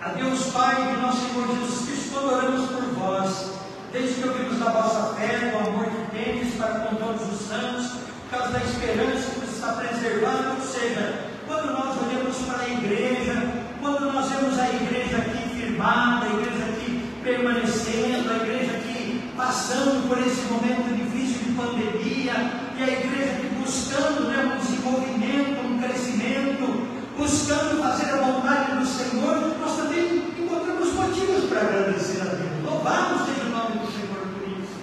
a 0.02 0.10
Deus 0.10 0.46
Pai 0.52 0.76
de 0.76 1.02
nosso 1.02 1.28
Senhor 1.28 1.48
Jesus 1.56 1.86
Cristo, 1.86 2.10
quando 2.14 2.34
oramos 2.34 2.70
por 2.72 2.82
vós, 2.96 3.50
desde 3.92 4.22
que 4.22 4.28
ouvimos 4.28 4.60
da 4.60 4.72
vossa 4.72 5.16
fé, 5.16 5.52
do 5.52 5.58
amor 5.58 5.86
que 5.86 6.18
tendes 6.18 6.56
para 6.56 6.80
com 6.80 6.96
todos 6.96 7.22
os 7.34 7.48
santos, 7.48 7.92
por 7.92 8.38
causa 8.38 8.54
da 8.54 8.60
esperança 8.90 9.32
que 9.32 9.40
nos 9.42 9.54
está 9.54 9.74
preservando, 9.74 10.56
ou 10.56 10.62
seja, 10.62 11.30
quando 11.46 11.74
nós 11.74 11.96
olhamos 12.02 12.38
para 12.38 12.64
a 12.64 12.70
igreja, 12.70 13.34
quando 13.80 14.12
nós 14.12 14.30
vemos 14.30 14.58
a 14.58 14.70
igreja 14.70 15.18
aqui 15.18 15.50
firmada, 15.50 16.26
a 16.26 16.30
igreja 16.30 16.66
aqui 16.66 17.04
permanecendo, 17.24 18.32
a 18.32 18.36
igreja 18.38 18.72
aqui 18.78 19.32
passando 19.38 20.08
por 20.08 20.18
esse 20.18 20.42
momento 20.52 20.96
difícil 20.96 21.46
de 21.46 21.52
pandemia, 21.52 22.34
e 22.78 22.84
a 22.84 22.88
igreja 22.88 23.32
aqui 23.34 23.48
buscando 23.60 24.28
né, 24.28 24.56
um 24.56 24.58
desenvolvimento, 24.58 25.68
um 25.68 25.80
crescimento, 25.80 26.88
buscando 27.16 27.84
fazer 27.84 28.12
a 28.12 28.18
vontade 28.18 28.72
do 28.76 28.86
Senhor, 28.86 29.56
nós 29.60 29.78
também 29.78 30.34
encontramos 30.40 30.94
motivos 30.94 31.44
para 31.48 31.62
agradecer 31.62 32.22
a 32.22 32.26
Deus. 32.26 32.50
Louvamos 32.66 33.28
seja 33.28 33.46
o 33.46 33.50
nome 33.52 33.78
do 33.78 33.92
Senhor 33.92 34.26
por 34.34 34.48
isso. 34.48 34.80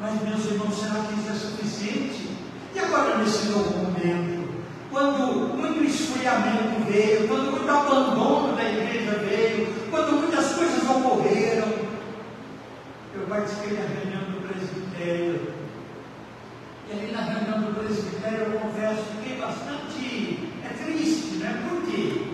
Mas, 0.00 0.22
meus 0.22 0.44
irmãos, 0.46 0.74
será 0.74 1.04
que 1.04 1.20
isso 1.20 1.30
é 1.30 1.34
suficiente? 1.34 2.30
E 2.74 2.78
agora, 2.78 3.18
nesse 3.18 3.46
novo 3.46 3.78
momento? 3.78 4.48
Quando 4.90 5.56
muito 5.56 5.84
esfriamento 5.84 6.79
veio, 6.90 7.28
quando 7.28 7.52
muito 7.52 7.70
abandono 7.70 8.56
da 8.56 8.68
igreja 8.68 9.12
veio, 9.18 9.72
quando 9.90 10.20
muitas 10.20 10.52
coisas 10.52 10.82
ocorreram, 10.82 11.68
eu 13.14 13.26
participei 13.28 13.76
da 13.76 13.82
reunião 13.82 14.22
do 14.32 14.48
presbitério. 14.48 15.52
E 16.88 16.92
ali 16.92 17.12
na 17.12 17.20
reunião 17.20 17.62
do 17.62 17.78
presbitério 17.78 18.38
eu 18.38 18.60
confesso 18.60 19.02
que 19.02 19.16
fiquei 19.18 19.38
bastante 19.38 20.50
é 20.64 20.84
triste, 20.84 21.36
né? 21.36 21.68
Por 21.68 21.82
quê? 21.82 22.24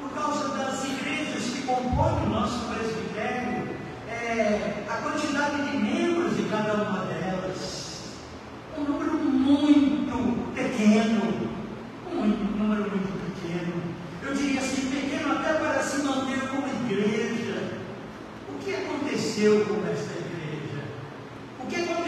Por 0.00 0.10
causa 0.10 0.48
das 0.56 0.84
igrejas 0.84 1.44
que 1.44 1.62
compõem 1.62 2.26
o 2.26 2.28
nosso 2.28 2.66
presbitério, 2.66 3.68
é, 4.10 4.84
a 4.88 4.96
quantidade 4.96 5.70
de 5.70 5.76
membros 5.78 6.36
de 6.36 6.42
cada 6.44 6.74
uma 6.74 7.06
delas, 7.06 8.02
um 8.76 8.84
número 8.84 9.14
muito 9.14 10.52
pequeno 10.54 11.48
muito, 12.14 12.42
um 12.42 12.58
número 12.58 12.90
muito 12.90 13.40
pequeno. 13.40 13.82
Eu 14.22 14.34
diria 14.34 14.60
assim, 14.60 14.90
pequeno 14.90 15.32
até 15.32 15.54
para 15.54 15.82
se 15.82 16.02
manter 16.02 16.40
como 16.48 16.66
igreja. 16.66 17.78
O 18.48 18.58
que 18.64 18.74
aconteceu 18.74 19.64
com 19.64 19.86
essa 19.86 20.12
igreja? 20.12 20.84
O 21.60 21.66
que 21.66 21.76
aconteceu 21.76 21.98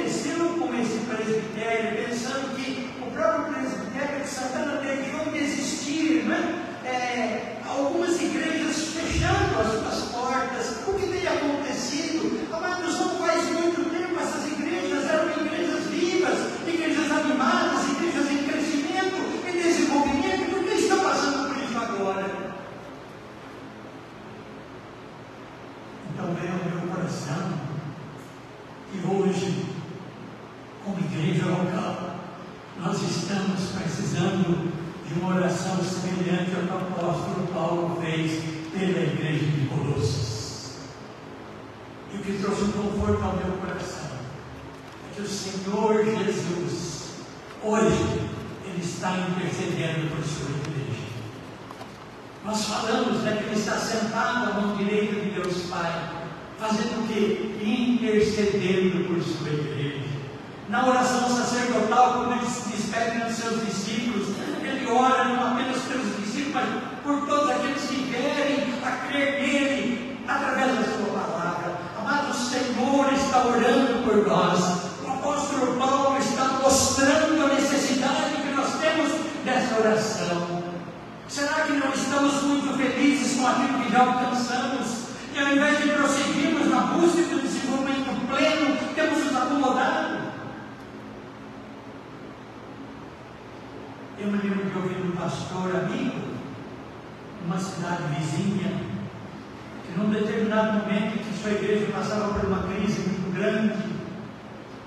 com 0.59 0.75
esse 0.81 0.99
presbitério, 1.01 2.07
pensando 2.07 2.57
que 2.57 2.91
o 3.01 3.11
próprio 3.11 3.55
presbitério 3.55 4.21
de 4.23 4.29
Santana 4.29 4.81
deixou 4.81 5.33
de 5.33 5.39
existir, 5.39 6.25
né? 6.25 6.67
É, 6.85 7.57
algumas 7.69 8.21
igrejas 8.21 8.95
fechando 8.95 9.61
as 9.61 9.73
suas 9.73 10.11
portas. 10.13 10.89
O 10.89 10.95
que 10.95 11.07
tem 11.07 11.27
acontecido? 11.27 12.49
Amados, 12.53 12.99
não 12.99 13.19
faz 13.19 13.45
muito 13.51 13.91
tempo 13.91 14.19
essas 14.21 14.53
igrejas 14.53 15.05
eram 15.09 15.31
igrejas 15.45 15.85
vivas, 15.87 16.39
igrejas 16.67 17.11
animadas, 17.11 17.91
igrejas 17.91 18.31
em 18.31 18.45
crescimento, 18.45 19.49
em 19.49 19.53
desenvolvimento. 19.53 20.51
Por 20.51 20.65
que 20.65 20.75
está 20.75 20.97
passando 20.97 21.49
por 21.49 21.63
isso 21.63 21.79
agora? 21.79 22.27
Então 26.13 26.35
veio 26.35 26.53
ao 26.53 26.65
meu 26.65 26.95
coração 26.95 27.61
igreja 31.21 31.47
local, 31.47 32.17
nós 32.81 33.03
estamos 33.03 33.61
precisando 33.79 34.73
de 35.07 35.21
uma 35.21 35.37
oração 35.37 35.79
semelhante 35.83 36.53
ao 36.55 36.63
que 36.63 36.73
o 36.73 37.07
apóstolo 37.07 37.47
Paulo 37.53 38.01
fez 38.01 38.43
pela 38.73 39.01
igreja 39.01 39.45
de 39.45 39.67
Colossos. 39.67 40.77
E 42.13 42.17
o 42.17 42.21
que 42.21 42.39
trouxe 42.41 42.63
um 42.63 42.73
conforto 42.73 43.23
ao 43.23 43.37
meu 43.37 43.53
coração 43.59 44.11
é 45.11 45.15
que 45.15 45.23
o 45.23 45.29
Senhor 45.29 46.05
Jesus, 46.05 47.11
hoje, 47.63 48.31
Ele 48.65 48.81
está 48.81 49.17
intercedendo 49.19 50.15
por 50.15 50.25
sua 50.25 50.51
igreja. 50.51 51.11
Nós 52.45 52.65
falamos 52.65 53.23
né, 53.23 53.37
que 53.37 53.45
Ele 53.45 53.61
está 53.61 53.77
sentado 53.77 54.51
à 54.51 54.61
mão 54.61 54.77
direita 54.77 55.21
de 55.21 55.31
Deus 55.31 55.65
Pai, 55.69 56.11
fazendo 56.59 57.05
o 57.05 57.09
quê? 57.09 57.57
Intercedendo 57.63 59.07
por 59.07 59.23
sua 59.23 59.51
igreja. 59.51 60.11
Na 60.71 60.87
oração 60.87 61.29
sacerdotal, 61.29 62.13
quando 62.13 62.39
ele 62.39 62.49
se 62.49 62.69
despede 62.69 63.25
dos 63.25 63.35
seus 63.35 63.67
discípulos, 63.67 64.29
ele 64.63 64.87
ora 64.87 65.25
não 65.25 65.49
apenas 65.49 65.83
pelos 65.83 66.17
discípulos, 66.19 66.55
mas 66.55 66.69
por 67.03 67.27
todos 67.27 67.51
aqueles 67.51 67.83
que 67.83 67.97
vierem 67.97 68.73
a 68.85 68.91
crer 69.09 69.43
nele 69.43 70.17
através 70.29 70.77
da 70.77 70.85
sua 70.85 71.21
palavra. 71.21 71.77
Amado, 71.99 72.31
o 72.31 72.35
Senhor 72.35 73.13
está 73.13 73.41
orando 73.61 74.03
por 74.05 74.27
nós. 74.27 74.91
O 75.05 75.09
apóstolo 75.09 75.77
Paulo 75.79 76.19
está 76.19 76.45
mostrando 76.63 77.45
a 77.45 77.55
necessidade 77.55 78.37
que 78.37 78.55
nós 78.55 78.81
temos 78.81 79.13
dessa 79.45 79.79
oração. 79.79 80.63
Será 81.29 81.67
que 81.67 81.73
não 81.75 81.93
estamos 81.93 82.43
muito 82.43 82.77
felizes 82.77 83.39
com 83.39 83.47
aquilo 83.47 83.85
que 83.85 83.93
já 83.93 84.01
alcançamos? 84.01 85.11
E 85.35 85.39
ao 85.39 85.53
invés 85.53 85.79
de 85.79 85.89
prosseguirmos 85.91 86.69
na 86.69 86.81
busca 86.81 87.23
do 87.23 87.43
desenvolvimento 87.43 88.27
pleno, 88.29 88.95
temos 88.95 89.25
nos 89.25 89.37
acomodado? 89.37 90.21
Eu 94.19 94.27
me 94.27 94.39
lembro 94.39 94.71
de 94.71 94.77
ouvir 94.77 95.07
um 95.07 95.13
pastor 95.13 95.77
amigo, 95.77 96.31
numa 97.43 97.59
cidade 97.59 98.03
vizinha, 98.19 98.81
que 99.85 99.99
num 99.99 100.11
determinado 100.11 100.81
momento 100.81 101.19
que 101.19 101.43
sua 101.43 101.53
igreja 101.53 101.93
passava 101.93 102.35
por 102.35 102.45
uma 102.47 102.65
crise 102.65 103.20
grande, 103.41 103.83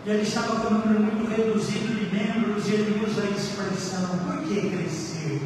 e 0.06 0.10
ele 0.10 0.22
estava 0.22 0.60
com 0.60 0.76
um 0.76 0.78
número 0.78 1.00
muito 1.00 1.28
reduzido 1.28 1.96
de 1.96 2.16
membros, 2.16 2.68
e 2.68 2.74
ele 2.74 3.04
usa 3.04 3.24
a 3.24 3.32
expressão: 3.32 4.20
por 4.20 4.44
que 4.44 4.70
crescer? 4.70 5.42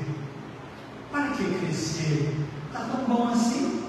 Para 1.11 1.29
que 1.29 1.45
crescer? 1.45 2.35
Está 2.67 2.81
tão 2.81 3.05
bom 3.05 3.29
assim? 3.29 3.85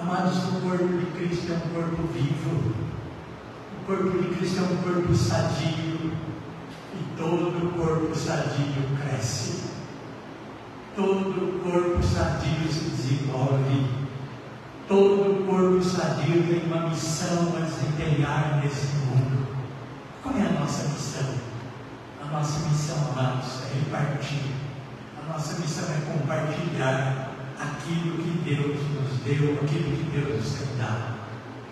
Amados, 0.00 0.38
o 0.44 0.60
corpo 0.60 0.86
de 0.86 1.06
Cristo 1.06 1.52
é 1.52 1.56
um 1.56 1.74
corpo 1.74 2.02
vivo. 2.12 2.72
O 3.82 3.86
corpo 3.86 4.18
de 4.18 4.36
Cristo 4.36 4.60
é 4.60 4.62
um 4.62 4.76
corpo 4.76 5.14
sadio. 5.14 6.12
E 6.94 7.16
todo 7.16 7.74
corpo 7.76 8.14
sadio 8.14 8.84
cresce. 9.02 9.70
Todo 10.94 11.62
corpo 11.62 12.02
sadio 12.02 12.72
se 12.72 12.90
desenvolve. 12.90 14.07
Todo 14.88 15.44
corpo 15.44 15.84
sadio 15.84 16.44
tem 16.48 16.62
uma 16.64 16.88
missão 16.88 17.54
a 17.56 17.60
desempenhar 17.60 18.58
nesse 18.64 18.86
mundo. 18.96 19.46
Qual 20.22 20.34
é 20.34 20.46
a 20.46 20.60
nossa 20.60 20.88
missão? 20.88 21.34
A 22.22 22.32
nossa 22.32 22.66
missão, 22.66 22.96
amados, 23.12 23.64
é 23.64 23.78
repartir. 23.80 24.50
A 25.22 25.30
nossa 25.30 25.58
missão 25.60 25.84
é 25.84 26.10
compartilhar 26.10 27.32
aquilo 27.60 28.16
que 28.16 28.30
Deus 28.44 28.78
nos 28.94 29.20
deu, 29.24 29.58
aquilo 29.62 29.94
que 29.94 30.10
Deus 30.10 30.42
nos 30.42 30.52
tem 30.54 30.78
dado. 30.78 31.18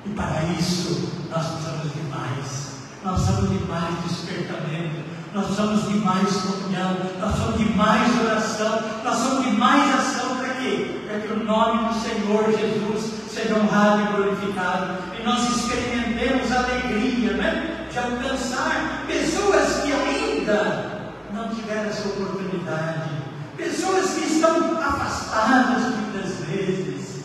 E 0.04 0.10
para 0.10 0.42
isso, 0.52 1.10
nós 1.30 1.46
precisamos 1.46 1.94
de 1.94 2.02
mais. 2.10 2.76
Nós 3.02 3.22
precisamos 3.22 3.58
de 3.58 3.64
mais 3.64 4.04
despertamento 4.04 5.16
nós 5.36 5.48
precisamos 5.48 5.88
de 5.88 5.98
mais 5.98 6.34
comunhão, 6.34 6.96
nós 7.20 7.32
precisamos 7.34 7.58
de 7.58 7.76
mais 7.76 8.20
oração, 8.24 8.80
nós 9.04 9.16
precisamos 9.18 9.44
de 9.44 9.52
mais 9.52 9.94
ação 9.94 10.36
para 10.36 10.48
quê? 10.54 10.95
Para 11.16 11.28
que 11.28 11.32
o 11.32 11.44
nome 11.44 11.88
do 11.88 11.94
Senhor 11.98 12.44
Jesus 12.58 13.10
seja 13.32 13.54
honrado 13.54 14.02
e 14.02 14.16
glorificado. 14.16 14.98
E 15.18 15.24
nós 15.24 15.48
experimentemos 15.48 16.52
a 16.52 16.58
alegria 16.58 17.32
né, 17.32 17.86
de 17.90 17.98
alcançar 17.98 19.06
pessoas 19.06 19.80
que 19.80 19.92
ainda 19.94 21.14
não 21.32 21.48
tiveram 21.54 21.88
essa 21.88 22.06
oportunidade, 22.06 23.08
pessoas 23.56 24.10
que 24.10 24.26
estão 24.26 24.78
afastadas 24.78 25.94
muitas 25.94 26.34
vezes. 26.44 27.24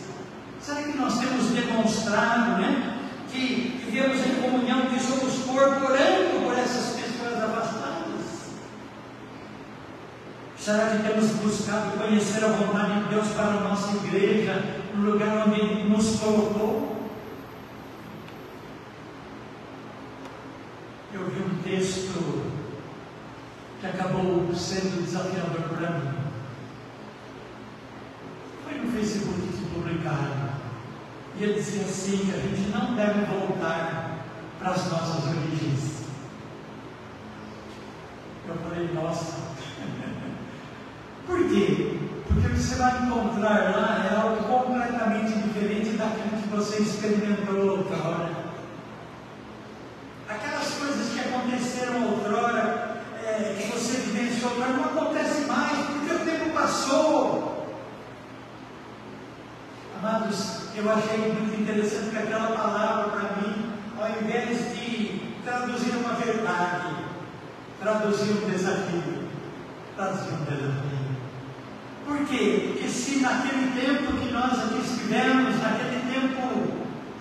Será 0.58 0.80
que 0.84 0.96
nós 0.96 1.18
temos 1.18 1.48
demonstrado 1.48 2.62
né, 2.62 2.98
que 3.30 3.78
vivemos 3.84 4.26
em 4.26 4.40
comunhão, 4.40 4.86
que 4.86 5.00
somos 5.00 5.34
corpo 5.44 5.84
orando 5.84 6.46
por 6.46 6.58
essas 6.58 6.98
pessoas 6.98 7.44
afastadas? 7.44 7.92
Será 10.64 10.90
que 10.90 11.02
temos 11.02 11.28
buscado 11.30 11.98
conhecer 11.98 12.44
a 12.44 12.52
vontade 12.52 13.02
de 13.02 13.08
Deus 13.08 13.26
para 13.30 13.46
a 13.46 13.60
nossa 13.62 13.96
igreja, 13.96 14.62
no 14.94 15.10
lugar 15.10 15.48
onde 15.48 15.60
Ele 15.60 15.88
nos 15.88 16.20
colocou? 16.20 17.02
Eu 21.12 21.28
vi 21.30 21.42
um 21.42 21.62
texto 21.64 22.52
que 23.80 23.86
acabou 23.88 24.54
sendo 24.54 25.04
desafiador 25.04 25.62
para 25.76 25.98
mim. 25.98 26.14
Foi 28.62 28.78
no 28.78 28.92
Facebook 28.92 29.40
que 29.40 29.74
publicaram. 29.74 30.52
E 31.40 31.42
ele 31.42 31.54
dizia 31.54 31.82
assim: 31.82 32.18
que 32.18 32.30
a 32.30 32.38
gente 32.38 32.70
não 32.70 32.94
deve 32.94 33.24
voltar 33.24 34.26
para 34.60 34.70
as 34.70 34.88
nossas 34.88 35.24
origens. 35.24 36.02
Eu 38.46 38.54
falei, 38.56 38.92
nossa, 38.94 39.41
quê? 41.52 41.98
Porque 42.26 42.46
o 42.46 42.50
que 42.50 42.60
você 42.60 42.76
vai 42.76 43.02
encontrar 43.02 43.74
lá 43.74 44.10
é 44.10 44.16
algo 44.20 44.44
completamente 44.44 45.32
diferente 45.34 45.96
daquilo 45.96 46.42
que 46.42 46.48
você 46.48 46.82
experimentou 46.82 47.78
outrora. 47.78 48.30
Aquelas 50.28 50.70
coisas 50.74 51.12
que 51.12 51.20
aconteceram 51.20 52.10
outrora, 52.10 53.02
é, 53.22 53.54
que 53.58 53.70
você 53.70 53.98
vivenciou 53.98 54.50
outrora, 54.52 54.72
não 54.72 54.84
acontece 54.84 55.42
mais, 55.42 55.78
porque 55.86 56.14
o 56.14 56.18
tempo 56.24 56.50
passou. 56.54 57.66
Amados, 59.98 60.62
eu 60.74 60.90
achei 60.90 61.18
muito 61.18 61.60
interessante 61.60 62.10
que 62.10 62.18
aquela 62.18 62.56
palavra 62.56 63.10
para 63.10 63.36
mim, 63.36 63.72
ao 64.00 64.08
invés 64.22 64.58
de 64.74 65.20
traduzir 65.44 65.92
uma 65.96 66.14
verdade, 66.14 66.94
traduzir 67.80 68.32
um 68.32 68.50
desafio. 68.50 69.22
Traduzir 69.94 70.32
um 70.32 70.44
desafio. 70.44 71.01
Por 72.06 72.18
quê? 72.26 72.72
Porque 72.72 72.88
se 72.88 73.20
naquele 73.20 73.70
tempo 73.80 74.12
que 74.12 74.32
nós 74.32 74.58
aqui 74.58 74.80
estivemos, 74.84 75.60
naquele 75.62 76.00
tempo, 76.12 76.72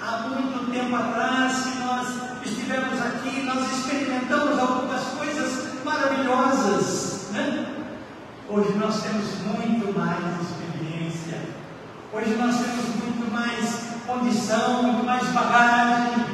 há 0.02 0.28
muito 0.28 0.72
tempo 0.72 0.96
atrás, 0.96 1.63
que 1.63 1.80
nós 1.80 2.08
estivemos 2.44 3.00
aqui, 3.00 3.44
nós 3.44 3.72
experimentamos 3.72 4.58
algumas 4.58 5.04
coisas 5.04 5.84
maravilhosas, 5.84 7.30
né? 7.32 7.67
Hoje 8.50 8.74
nós 8.74 9.04
temos 9.04 9.26
muito 9.46 9.98
mais 9.98 10.41
experiência, 10.41 11.41
hoje 12.12 12.36
nós 12.36 12.56
temos 12.56 12.86
muito 12.96 13.32
mais 13.32 13.82
condição, 14.08 14.84
muito 14.84 15.06
mais 15.06 15.28
bagagem 15.28 16.26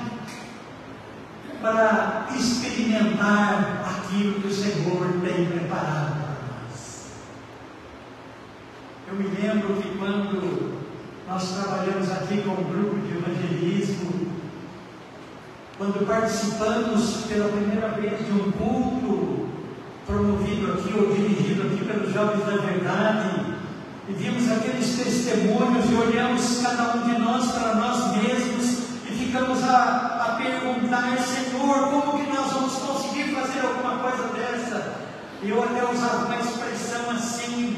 para 1.61 2.27
experimentar 2.35 3.83
aquilo 3.85 4.41
que 4.41 4.47
o 4.47 4.53
Senhor 4.53 5.07
tem 5.21 5.45
preparado 5.45 6.27
eu 9.06 9.06
me 9.17 9.29
lembro 9.29 9.81
que 9.81 9.97
quando 9.97 10.77
nós 11.27 11.51
trabalhamos 11.51 12.11
aqui 12.11 12.41
com 12.41 12.51
um 12.51 12.63
grupo 12.63 12.99
de 12.99 13.17
evangelismo, 13.17 14.27
quando 15.77 16.05
participamos 16.05 17.25
pela 17.27 17.49
primeira 17.49 17.89
vez 17.89 18.25
de 18.25 18.31
um 18.31 18.51
culto 18.51 19.49
promovido 20.05 20.73
aqui 20.73 20.93
ou 20.97 21.13
dirigido 21.15 21.63
aqui 21.63 21.83
pelos 21.83 22.13
Jovens 22.13 22.45
da 22.45 22.57
Verdade, 22.63 23.57
e 24.07 24.13
vimos 24.13 24.51
aqueles 24.51 24.95
testemunhos 24.95 25.89
e 25.89 25.95
olhamos 25.95 26.61
cada 26.61 26.95
um 26.95 27.09
de 27.09 27.19
nós 27.19 27.51
para 27.51 27.75
nós 27.75 28.15
mesmos 28.17 28.79
e 29.09 29.13
ficamos 29.13 29.63
a, 29.63 30.27
a 30.27 30.35
perguntar, 30.35 31.17
Senhor, 31.17 31.89
como 31.89 32.23
que 32.23 32.31
nós 32.31 32.51
vamos 32.53 32.73
conseguir 32.73 33.33
fazer 33.33 33.61
alguma 33.61 33.97
coisa 33.97 34.27
dessa? 34.33 34.93
E 35.41 35.49
eu 35.49 35.63
até 35.63 35.83
usava 35.91 36.25
uma 36.25 36.37
expressão 36.37 37.09
assim, 37.11 37.75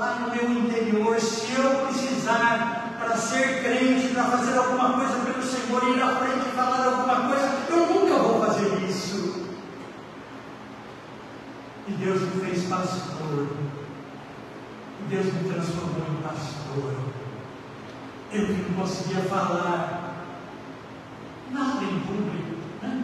lá 0.00 0.14
no 0.14 0.34
meu 0.34 0.50
interior, 0.50 1.20
se 1.20 1.52
eu 1.52 1.86
precisar 1.86 2.96
para 2.98 3.14
ser 3.18 3.62
crente, 3.62 4.14
para 4.14 4.24
fazer 4.24 4.56
alguma 4.56 4.94
coisa 4.94 5.18
pelo 5.18 5.42
Senhor, 5.42 5.94
ir 5.94 6.02
à 6.02 6.16
frente 6.16 6.48
e 6.48 6.56
falar 6.56 6.86
alguma 6.86 7.28
coisa, 7.28 7.50
eu 7.68 7.86
nunca 7.86 8.18
vou 8.18 8.46
fazer 8.46 8.82
isso. 8.88 9.44
E 11.86 11.92
Deus 11.92 12.22
me 12.22 12.46
fez 12.46 12.64
pastor. 12.64 13.46
E 15.00 15.14
Deus 15.14 15.26
me 15.26 15.52
transformou 15.52 16.06
em 16.08 16.22
pastor. 16.22 16.94
Eu 18.32 18.46
que 18.46 18.52
não 18.52 18.80
conseguia 18.80 19.22
falar 19.24 20.14
nada 21.50 21.84
em 21.84 22.00
público. 22.00 22.56
Né? 22.82 23.02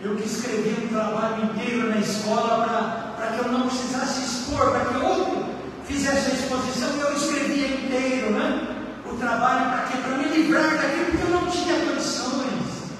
Eu 0.00 0.16
que 0.16 0.24
escrevi 0.24 0.82
um 0.82 0.88
trabalho 0.88 1.44
inteiro 1.44 1.90
na 1.90 1.98
escola 1.98 3.12
para 3.16 3.26
que 3.32 3.38
eu 3.38 3.52
não 3.52 3.66
precisasse 3.66 4.22
expor, 4.22 4.70
para 4.70 4.84
que 4.86 4.96
outro 5.04 5.45
fiz 5.86 6.06
essa 6.06 6.34
exposição 6.34 6.96
e 6.96 7.00
eu 7.00 7.16
escrevia 7.16 7.68
inteiro, 7.68 8.30
né? 8.30 8.76
O 9.06 9.16
trabalho 9.16 9.70
para 9.70 9.86
quê? 9.86 9.98
Para 10.02 10.18
me 10.18 10.24
livrar 10.24 10.76
daquilo 10.76 11.06
que 11.06 11.22
eu 11.22 11.30
não 11.30 11.46
tinha 11.50 11.86
condições. 11.86 12.92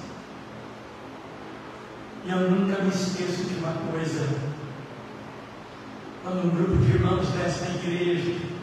E 2.25 2.31
eu 2.31 2.51
nunca 2.51 2.81
me 2.81 2.89
esqueço 2.89 3.43
de 3.43 3.59
uma 3.59 3.73
coisa. 3.91 4.27
Quando 6.23 6.45
um 6.45 6.49
grupo 6.49 6.77
de 6.77 6.91
irmãos 6.91 7.27
desta 7.29 7.65
igreja 7.71 8.56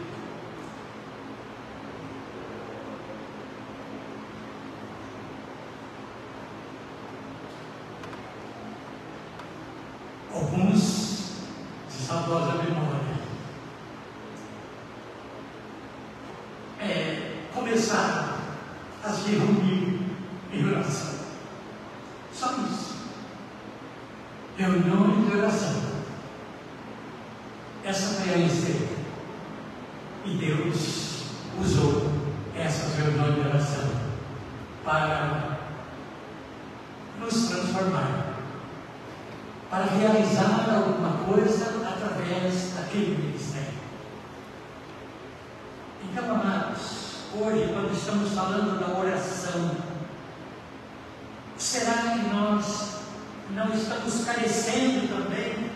dizendo 54.45 55.09
também 55.09 55.71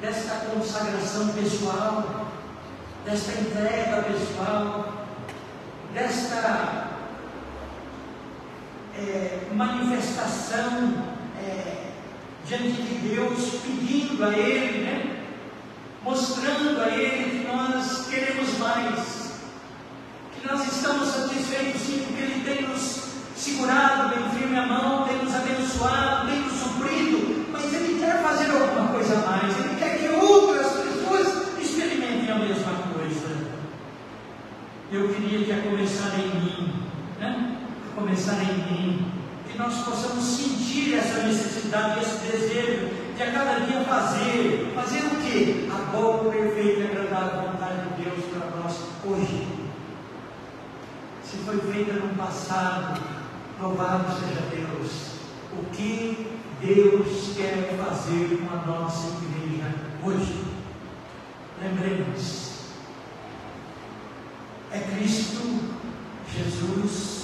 desta 0.00 0.46
consagração 0.46 1.28
pessoal, 1.28 2.26
desta 3.04 3.40
entrega 3.40 4.02
pessoal, 4.02 5.06
desta 5.94 6.90
é, 8.98 9.48
manifestação 9.54 11.04
é, 11.40 11.86
diante 12.46 12.82
de 12.82 13.08
Deus, 13.08 13.60
pedindo 13.62 14.24
a 14.24 14.28
Ele, 14.28 14.84
né? 14.84 15.16
mostrando 16.04 16.82
a 16.82 16.88
Ele 16.88 17.40
que 17.40 17.46
nós 17.46 18.06
queremos 18.08 18.58
mais, 18.58 19.40
que 20.34 20.46
nós 20.46 20.66
estamos 20.70 21.08
satisfeitos 21.08 21.80
sim, 21.80 22.04
porque 22.06 22.22
Ele 22.22 22.44
tem 22.44 22.68
nos 22.68 23.06
segurado 23.34 24.14
bem 24.14 24.30
firme 24.30 24.58
a 24.58 24.66
mão, 24.66 25.08
tem 25.08 25.16
nos 25.18 25.34
abençoado, 25.34 26.28
tem 26.28 26.45
pensar 38.16 38.42
em 38.42 38.72
mim, 38.72 39.12
que 39.46 39.58
nós 39.58 39.74
possamos 39.84 40.24
sentir 40.24 40.94
essa 40.94 41.22
necessidade, 41.22 42.00
esse 42.00 42.16
desejo 42.26 42.88
de 43.14 43.22
a 43.22 43.30
cada 43.30 43.58
dia 43.66 43.80
fazer, 43.84 44.72
fazer 44.74 45.00
o 45.04 45.16
que? 45.16 45.70
A 45.70 45.90
boa, 45.90 46.30
perfeita 46.30 46.80
e 46.80 46.86
agradável 46.86 47.50
vontade 47.50 47.88
de 47.88 48.04
Deus 48.04 48.24
para 48.32 48.50
nós 48.56 48.74
hoje. 49.04 49.46
Se 51.22 51.36
foi 51.38 51.60
feita 51.60 51.92
no 51.92 52.14
passado, 52.14 53.02
louvado 53.60 54.06
seja 54.18 54.40
Deus. 54.50 55.16
O 55.52 55.64
que 55.72 56.26
Deus 56.62 57.36
quer 57.36 57.76
fazer 57.76 58.38
com 58.38 58.54
a 58.54 58.66
nossa 58.66 59.08
igreja 59.08 59.74
hoje? 60.02 60.42
Lembremos, 61.60 62.60
é 64.72 64.78
Cristo 64.78 65.60
Jesus 66.34 67.15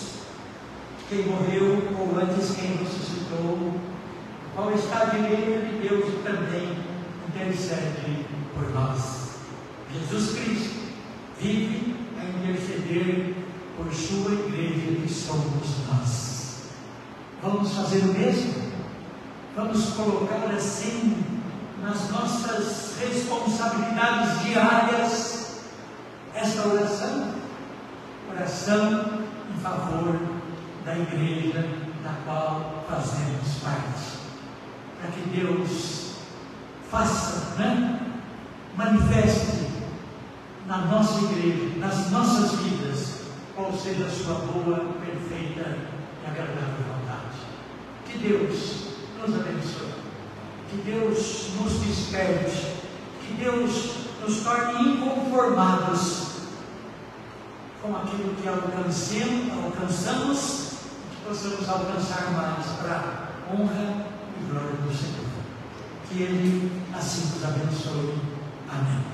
quem 1.12 1.27
morreu 1.27 1.92
ou 1.98 2.18
antes 2.18 2.57
quem 2.57 2.75
ressuscitou, 2.77 3.75
ao 4.57 4.72
estar 4.72 5.11
direito 5.11 5.68
de 5.68 5.87
Deus 5.87 6.25
também 6.25 6.79
intercede 7.29 8.27
por 8.55 8.70
nós. 8.72 9.33
Jesus 9.92 10.38
Cristo 10.38 10.75
vive 11.38 11.94
a 12.18 12.25
interceder 12.25 13.35
por 13.77 13.92
sua 13.92 14.33
igreja 14.33 15.03
que 15.03 15.12
somos 15.12 15.68
nós. 15.87 16.62
Vamos 17.42 17.75
fazer 17.75 17.98
o 17.98 18.14
mesmo? 18.14 18.72
Vamos 19.55 19.90
colocar 19.90 20.51
assim 20.55 21.22
nas 21.83 22.11
nossas 22.11 22.96
responsabilidades 22.98 24.42
diárias 24.44 25.61
esta 26.35 26.68
oração? 26.68 27.35
Oração 28.31 29.22
em 29.55 29.61
favor 29.61 30.32
da 30.85 30.99
igreja 30.99 31.64
da 32.03 32.14
qual 32.25 32.85
fazemos 32.88 33.62
parte. 33.62 34.23
Para 35.01 35.11
que 35.11 35.21
Deus 35.31 36.16
faça, 36.90 37.55
né? 37.59 38.01
manifeste 38.77 39.68
na 40.66 40.79
nossa 40.87 41.21
igreja, 41.25 41.79
nas 41.79 42.11
nossas 42.11 42.59
vidas, 42.61 43.23
qual 43.55 43.73
seja 43.73 44.07
a 44.07 44.11
sua 44.11 44.35
boa, 44.35 44.95
perfeita 45.05 45.79
e 46.23 46.27
agradável 46.27 46.85
vontade. 46.88 47.38
Que 48.07 48.18
Deus 48.18 48.92
nos 49.21 49.35
abençoe, 49.35 49.92
que 50.71 50.77
Deus 50.79 51.51
nos 51.61 51.73
desperte, 51.81 52.77
que 53.27 53.35
Deus 53.35 53.92
nos 54.21 54.40
torne 54.40 54.88
inconformados 54.88 56.33
com 57.83 57.97
aquilo 57.97 58.35
que 58.40 58.49
alcancemos, 58.49 59.64
alcançamos 59.64 60.62
possamos 61.33 61.66
alcançar 61.66 62.31
mais 62.33 62.66
para 62.73 63.31
honra 63.51 64.05
e 64.38 64.51
glória 64.51 64.77
do 64.77 64.95
Senhor. 64.95 65.25
Que 66.07 66.25
Ele 66.25 66.83
assim 66.95 67.31
nos 67.33 67.42
abençoe. 67.42 68.21
Amém. 68.71 69.12